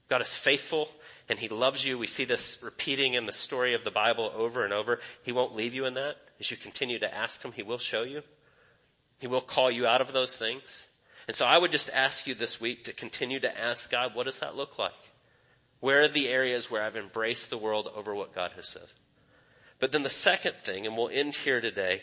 God 0.08 0.20
is 0.20 0.36
faithful 0.36 0.88
and 1.28 1.38
He 1.38 1.48
loves 1.48 1.84
you. 1.84 1.98
We 1.98 2.06
see 2.06 2.24
this 2.24 2.58
repeating 2.62 3.14
in 3.14 3.26
the 3.26 3.32
story 3.32 3.74
of 3.74 3.84
the 3.84 3.90
Bible 3.90 4.32
over 4.34 4.64
and 4.64 4.72
over. 4.72 5.00
He 5.22 5.32
won't 5.32 5.56
leave 5.56 5.74
you 5.74 5.84
in 5.86 5.94
that. 5.94 6.16
As 6.40 6.50
you 6.50 6.56
continue 6.56 6.98
to 6.98 7.14
ask 7.14 7.42
Him, 7.42 7.52
He 7.52 7.62
will 7.62 7.78
show 7.78 8.02
you. 8.02 8.22
He 9.18 9.26
will 9.26 9.40
call 9.40 9.70
you 9.70 9.86
out 9.86 10.00
of 10.00 10.12
those 10.12 10.36
things. 10.36 10.88
And 11.28 11.36
so 11.36 11.46
I 11.46 11.58
would 11.58 11.70
just 11.70 11.88
ask 11.90 12.26
you 12.26 12.34
this 12.34 12.60
week 12.60 12.84
to 12.84 12.92
continue 12.92 13.38
to 13.40 13.60
ask 13.60 13.90
God, 13.90 14.14
what 14.14 14.26
does 14.26 14.40
that 14.40 14.56
look 14.56 14.78
like? 14.78 14.92
Where 15.80 16.02
are 16.02 16.08
the 16.08 16.28
areas 16.28 16.70
where 16.70 16.82
I've 16.82 16.96
embraced 16.96 17.50
the 17.50 17.58
world 17.58 17.88
over 17.94 18.14
what 18.14 18.34
God 18.34 18.52
has 18.56 18.68
said? 18.68 18.88
But 19.78 19.92
then 19.92 20.02
the 20.02 20.10
second 20.10 20.54
thing, 20.64 20.86
and 20.86 20.96
we'll 20.96 21.08
end 21.08 21.34
here 21.34 21.60
today, 21.60 22.02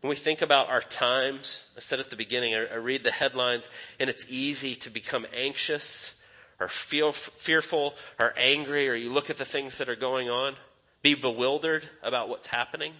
when 0.00 0.10
we 0.10 0.16
think 0.16 0.42
about 0.42 0.68
our 0.68 0.80
times, 0.80 1.64
I 1.76 1.80
said 1.80 2.00
at 2.00 2.10
the 2.10 2.16
beginning, 2.16 2.54
I, 2.54 2.66
I 2.66 2.74
read 2.76 3.02
the 3.02 3.10
headlines 3.10 3.70
and 3.98 4.08
it's 4.08 4.26
easy 4.28 4.74
to 4.76 4.90
become 4.90 5.26
anxious 5.34 6.12
or 6.58 6.68
feel 6.68 7.12
fearful 7.12 7.94
or 8.18 8.32
angry 8.36 8.88
or 8.88 8.94
you 8.94 9.12
look 9.12 9.30
at 9.30 9.38
the 9.38 9.44
things 9.44 9.78
that 9.78 9.88
are 9.88 9.96
going 9.96 10.30
on, 10.30 10.56
be 11.02 11.14
bewildered 11.14 11.88
about 12.02 12.28
what's 12.28 12.46
happening. 12.46 12.92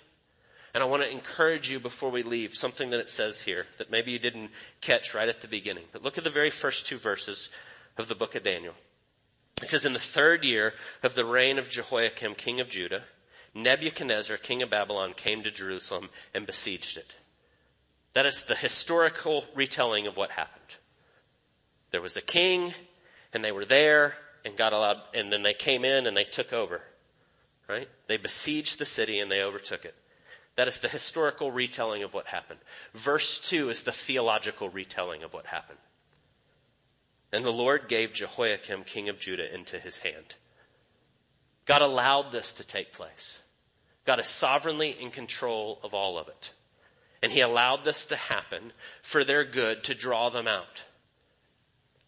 And 0.75 0.83
I 0.83 0.87
want 0.87 1.03
to 1.03 1.11
encourage 1.11 1.71
you 1.71 1.81
before 1.81 2.11
we 2.11 2.23
leave 2.23 2.55
something 2.55 2.90
that 2.90 3.01
it 3.01 3.09
says 3.09 3.40
here 3.40 3.66
that 3.79 3.90
maybe 3.90 4.12
you 4.12 4.19
didn't 4.19 4.51
catch 4.83 5.14
right 5.14 5.29
at 5.29 5.40
the 5.40 5.49
beginning. 5.49 5.85
But 5.90 6.03
look 6.03 6.19
at 6.19 6.25
the 6.25 6.31
very 6.31 6.51
first 6.51 6.87
two 6.87 6.99
verses 6.99 7.49
of 7.97 8.09
the 8.09 8.14
book 8.14 8.35
of 8.35 8.45
Daniel. 8.45 8.75
It 9.62 9.69
says, 9.69 9.87
in 9.87 9.95
the 9.95 9.99
third 9.99 10.45
year 10.45 10.75
of 11.03 11.14
the 11.14 11.25
reign 11.25 11.59
of 11.59 11.71
Jehoiakim, 11.71 12.35
king 12.35 12.61
of 12.61 12.69
Judah, 12.69 13.05
Nebuchadnezzar, 13.55 14.37
king 14.37 14.62
of 14.62 14.69
Babylon, 14.69 15.14
came 15.14 15.42
to 15.42 15.51
Jerusalem 15.51 16.11
and 16.35 16.47
besieged 16.47 16.99
it. 16.99 17.14
That 18.12 18.27
is 18.27 18.45
the 18.45 18.55
historical 18.55 19.47
retelling 19.55 20.07
of 20.07 20.16
what 20.16 20.31
happened. 20.33 20.62
There 21.90 22.03
was 22.03 22.19
a 22.19 22.23
king 22.23 22.75
and 23.37 23.44
they 23.44 23.53
were 23.53 23.64
there 23.64 24.14
and 24.44 24.57
God 24.57 24.72
allowed, 24.72 24.99
and 25.12 25.33
then 25.33 25.42
they 25.42 25.55
came 25.55 25.85
in 25.85 26.07
and 26.07 26.16
they 26.16 26.25
took 26.25 26.53
over. 26.53 26.81
Right? 27.68 27.88
They 28.07 28.16
besieged 28.16 28.79
the 28.79 28.85
city 28.85 29.18
and 29.18 29.31
they 29.31 29.42
overtook 29.42 29.85
it. 29.85 29.94
That 30.55 30.68
is 30.68 30.79
the 30.79 30.88
historical 30.88 31.51
retelling 31.51 32.03
of 32.03 32.14
what 32.14 32.29
happened. 32.29 32.61
Verse 32.94 33.38
2 33.38 33.68
is 33.70 33.83
the 33.83 33.92
theological 33.92 34.68
retelling 34.68 35.22
of 35.22 35.33
what 35.33 35.46
happened. 35.46 35.81
And 37.33 37.44
the 37.44 37.51
Lord 37.51 37.88
gave 37.88 38.12
Jehoiakim, 38.12 38.85
king 38.85 39.09
of 39.09 39.18
Judah, 39.18 39.53
into 39.53 39.79
his 39.79 39.99
hand. 39.99 40.37
God 41.66 41.83
allowed 41.83 42.33
this 42.33 42.53
to 42.53 42.64
take 42.64 42.92
place. 42.92 43.40
God 44.07 44.20
is 44.20 44.27
sovereignly 44.27 44.96
in 44.99 45.11
control 45.11 45.81
of 45.83 45.92
all 45.92 46.16
of 46.16 46.29
it. 46.29 46.53
And 47.22 47.33
he 47.33 47.40
allowed 47.40 47.85
this 47.85 48.07
to 48.07 48.16
happen 48.16 48.72
for 49.03 49.25
their 49.25 49.44
good 49.44 49.83
to 49.85 49.94
draw 49.94 50.31
them 50.31 50.46
out. 50.46 50.85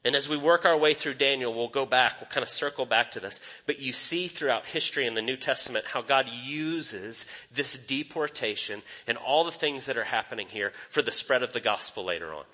And 0.08 0.16
as 0.16 0.26
we 0.26 0.38
work 0.38 0.64
our 0.64 0.74
way 0.78 0.94
through 0.94 1.16
Daniel, 1.16 1.52
we'll 1.52 1.68
go 1.68 1.84
back, 1.84 2.18
we'll 2.18 2.30
kind 2.30 2.42
of 2.42 2.48
circle 2.48 2.86
back 2.86 3.10
to 3.10 3.20
this. 3.20 3.40
But 3.66 3.78
you 3.78 3.92
see 3.92 4.26
throughout 4.26 4.64
history 4.64 5.06
in 5.06 5.12
the 5.12 5.20
New 5.20 5.36
Testament 5.36 5.84
how 5.84 6.00
God 6.00 6.30
uses 6.30 7.26
this 7.52 7.74
deportation 7.74 8.80
and 9.06 9.18
all 9.18 9.44
the 9.44 9.52
things 9.52 9.84
that 9.84 9.98
are 9.98 10.04
happening 10.04 10.46
here 10.48 10.72
for 10.88 11.02
the 11.02 11.12
spread 11.12 11.42
of 11.42 11.52
the 11.52 11.60
gospel 11.60 12.04
later 12.04 12.32
on. 12.32 12.46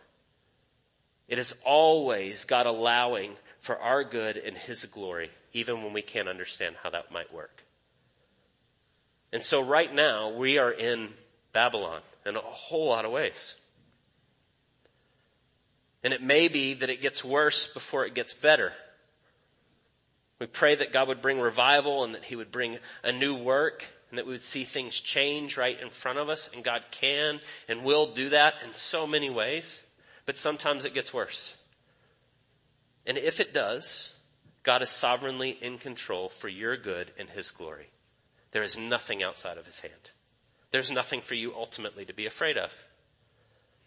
It 1.29 1.38
is 1.38 1.55
always 1.64 2.45
God 2.45 2.67
allowing 2.67 3.37
for 3.61 3.79
our 3.79 4.03
good 4.03 4.37
and 4.37 4.57
His 4.57 4.85
glory, 4.87 5.31
even 5.53 5.85
when 5.85 5.93
we 5.93 6.03
can't 6.03 6.29
understand 6.29 6.75
how 6.83 6.90
that 6.90 7.12
might 7.12 7.33
work. 7.33 7.62
And 9.33 9.45
so 9.45 9.62
right 9.62 9.95
now, 9.95 10.31
we 10.31 10.59
are 10.59 10.73
in 10.73 11.11
Babylon 11.53 12.01
in 12.27 12.35
a 12.35 12.40
whole 12.40 12.88
lot 12.88 13.05
of 13.05 13.12
ways. 13.12 13.55
And 16.05 16.12
it 16.12 16.23
may 16.23 16.49
be 16.49 16.75
that 16.75 16.90
it 16.90 17.01
gets 17.01 17.25
worse 17.25 17.67
before 17.67 18.05
it 18.05 18.14
gets 18.14 18.35
better. 18.35 18.75
We 20.38 20.47
pray 20.47 20.75
that 20.75 20.93
God 20.93 21.09
would 21.09 21.23
bring 21.23 21.40
revival 21.40 22.05
and 22.05 22.14
that 22.14 22.25
He 22.25 22.37
would 22.37 22.53
bring 22.53 22.79
a 23.03 23.11
new 23.11 23.35
work 23.35 23.85
and 24.11 24.19
that 24.19 24.27
we 24.27 24.33
would 24.33 24.43
see 24.43 24.64
things 24.64 25.01
change 25.01 25.57
right 25.57 25.81
in 25.81 25.88
front 25.88 26.19
of 26.19 26.29
us 26.29 26.51
and 26.55 26.62
God 26.62 26.85
can 26.90 27.40
and 27.69 27.83
will 27.83 28.12
do 28.12 28.29
that 28.29 28.55
in 28.62 28.75
so 28.75 29.07
many 29.07 29.31
ways. 29.31 29.83
But 30.27 30.37
sometimes 30.37 30.85
it 30.85 30.95
gets 30.95 31.14
worse. 31.14 31.55
And 33.07 33.17
if 33.17 33.40
it 33.40 33.55
does, 33.55 34.12
God 34.62 34.83
is 34.83 34.90
sovereignly 34.90 35.59
in 35.61 35.79
control 35.79 36.29
for 36.29 36.49
your 36.49 36.77
good 36.77 37.12
and 37.19 37.31
His 37.31 37.51
glory. 37.51 37.88
There 38.53 38.62
is 38.62 38.79
nothing 38.79 39.23
outside 39.23 39.59
of 39.59 39.67
His 39.67 39.81
hand. 39.81 40.11
There's 40.71 40.90
nothing 40.90 41.23
for 41.23 41.35
you 41.35 41.55
ultimately 41.55 42.05
to 42.05 42.12
be 42.12 42.27
afraid 42.27 42.59
of. 42.59 42.77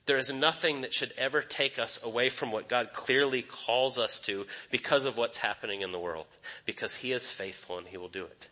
There 0.08 0.17
is 0.17 0.32
nothing 0.32 0.82
that 0.82 0.93
should 0.93 1.13
ever 1.17 1.41
take 1.41 1.78
us 1.78 2.00
away 2.02 2.30
from 2.30 2.52
what 2.52 2.70
God 2.70 2.93
clearly 2.93 3.41
calls 3.41 3.98
us 3.98 4.20
to 4.22 4.48
because 4.72 5.06
of 5.06 5.17
what's 5.17 5.38
happening 5.38 5.82
in 5.82 5.91
the 5.91 6.00
world. 6.00 6.26
Because 6.65 6.96
He 6.96 7.12
is 7.12 7.30
faithful 7.30 7.78
and 7.78 7.88
He 7.88 7.98
will 7.98 8.08
do 8.08 8.24
it. 8.24 8.48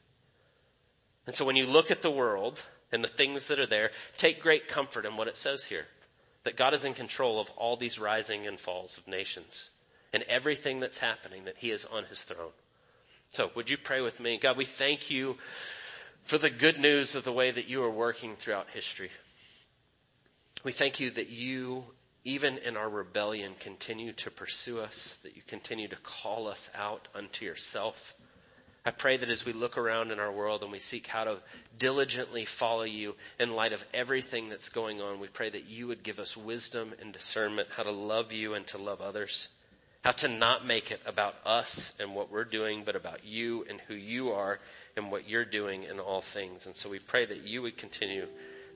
And 1.26 1.34
so 1.34 1.46
when 1.46 1.56
you 1.56 1.66
look 1.66 1.90
at 1.90 2.02
the 2.02 2.12
world 2.12 2.66
and 2.92 3.04
the 3.04 3.08
things 3.08 3.48
that 3.48 3.60
are 3.60 3.66
there, 3.66 3.92
take 4.18 4.42
great 4.42 4.68
comfort 4.68 5.06
in 5.06 5.18
what 5.18 5.30
it 5.30 5.38
says 5.38 5.64
here. 5.64 5.88
That 6.44 6.58
God 6.58 6.74
is 6.74 6.86
in 6.86 6.94
control 6.94 7.40
of 7.40 7.50
all 7.52 7.78
these 7.78 7.98
rising 7.98 8.46
and 8.46 8.60
falls 8.60 8.98
of 8.98 9.08
nations 9.08 9.72
and 10.14 10.24
everything 10.24 10.80
that's 10.80 11.00
happening, 11.00 11.46
that 11.46 11.58
He 11.58 11.72
is 11.72 11.86
on 11.86 12.04
His 12.06 12.24
throne. 12.24 12.52
So 13.32 13.50
would 13.56 13.70
you 13.70 13.78
pray 13.78 14.02
with 14.02 14.20
me? 14.20 14.38
God, 14.38 14.58
we 14.58 14.66
thank 14.66 15.10
you 15.10 15.38
for 16.24 16.38
the 16.38 16.50
good 16.50 16.80
news 16.80 17.16
of 17.16 17.24
the 17.24 17.32
way 17.32 17.50
that 17.52 17.70
you 17.70 17.82
are 17.84 17.90
working 17.90 18.36
throughout 18.36 18.68
history. 18.74 19.10
We 20.66 20.72
thank 20.72 21.00
you 21.00 21.12
that 21.12 21.30
you, 21.30 21.84
even 22.24 22.58
in 22.58 22.76
our 22.76 22.90
rebellion, 22.90 23.54
continue 23.60 24.14
to 24.14 24.32
pursue 24.32 24.80
us, 24.80 25.16
that 25.22 25.36
you 25.36 25.44
continue 25.46 25.88
to 25.88 25.96
call 25.98 26.48
us 26.48 26.72
out 26.74 27.08
unto 27.14 27.46
yourself. 27.46 28.16
I 28.84 28.90
pray 28.90 29.18
that 29.18 29.30
as 29.30 29.46
we 29.46 29.54
look 29.54 29.78
around 29.78 30.10
in 30.10 30.20
our 30.20 30.32
world 30.32 30.64
and 30.64 30.72
we 30.72 30.80
seek 30.80 31.06
how 31.06 31.26
to 31.26 31.38
diligently 31.78 32.46
follow 32.46 32.82
you 32.82 33.16
in 33.40 33.52
light 33.52 33.74
of 33.74 33.86
everything 33.94 34.50
that's 34.50 34.70
going 34.70 35.04
on, 35.04 35.20
we 35.20 35.28
pray 35.28 35.52
that 35.52 35.70
you 35.70 35.86
would 35.86 36.02
give 36.02 36.18
us 36.18 36.36
wisdom 36.36 36.94
and 37.00 37.14
discernment 37.14 37.68
how 37.78 37.84
to 37.84 37.92
love 37.92 38.34
you 38.34 38.56
and 38.56 38.66
to 38.66 38.80
love 38.80 39.02
others, 39.02 39.50
how 40.04 40.14
to 40.14 40.28
not 40.28 40.66
make 40.66 40.90
it 40.90 41.02
about 41.06 41.36
us 41.46 41.94
and 42.00 42.16
what 42.16 42.32
we're 42.32 42.44
doing, 42.44 42.82
but 42.84 42.96
about 42.96 43.24
you 43.24 43.64
and 43.70 43.82
who 43.82 43.94
you 43.94 44.32
are 44.32 44.60
and 44.98 45.12
what 45.12 45.30
you're 45.30 45.46
doing 45.46 45.84
in 45.84 46.00
all 46.00 46.22
things. 46.22 46.66
And 46.66 46.76
so 46.76 46.90
we 46.90 46.98
pray 46.98 47.24
that 47.24 47.44
you 47.44 47.62
would 47.62 47.78
continue 47.78 48.26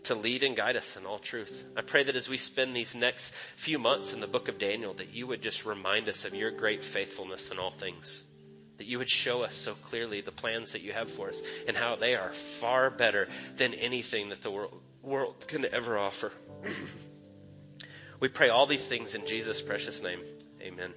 to 0.04 0.16
lead 0.16 0.44
and 0.44 0.56
guide 0.56 0.76
us 0.76 0.96
in 0.98 1.06
all 1.06 1.20
truth. 1.20 1.66
I 1.76 1.82
pray 1.82 2.04
that 2.04 2.16
as 2.16 2.30
we 2.30 2.38
spend 2.38 2.76
these 2.76 2.96
next 2.96 3.34
few 3.58 3.80
months 3.80 4.14
in 4.14 4.20
the 4.20 4.28
book 4.28 4.48
of 4.48 4.58
Daniel, 4.58 4.94
that 4.96 5.14
you 5.14 5.28
would 5.28 5.42
just 5.42 5.66
remind 5.66 6.08
us 6.08 6.26
of 6.26 6.34
your 6.34 6.52
great 6.52 6.86
faithfulness 6.86 7.50
in 7.50 7.60
all 7.60 7.72
things. 7.72 8.24
That 8.78 8.88
you 8.88 8.98
would 8.98 9.10
show 9.10 9.44
us 9.44 9.56
so 9.56 9.74
clearly 9.74 10.22
the 10.22 10.32
plans 10.32 10.72
that 10.72 10.82
you 10.82 10.94
have 10.94 11.12
for 11.12 11.30
us 11.30 11.42
and 11.68 11.76
how 11.76 11.96
they 11.96 12.16
are 12.16 12.34
far 12.34 12.90
better 12.90 13.28
than 13.58 13.74
anything 13.74 14.30
that 14.30 14.42
the 14.42 14.52
world, 14.52 14.82
world 15.02 15.48
can 15.48 15.66
ever 15.66 15.98
offer. 15.98 16.32
we 18.20 18.30
pray 18.30 18.50
all 18.50 18.68
these 18.68 18.86
things 18.86 19.16
in 19.16 19.26
Jesus' 19.26 19.62
precious 19.62 20.02
name. 20.02 20.22
Amen. 20.62 20.94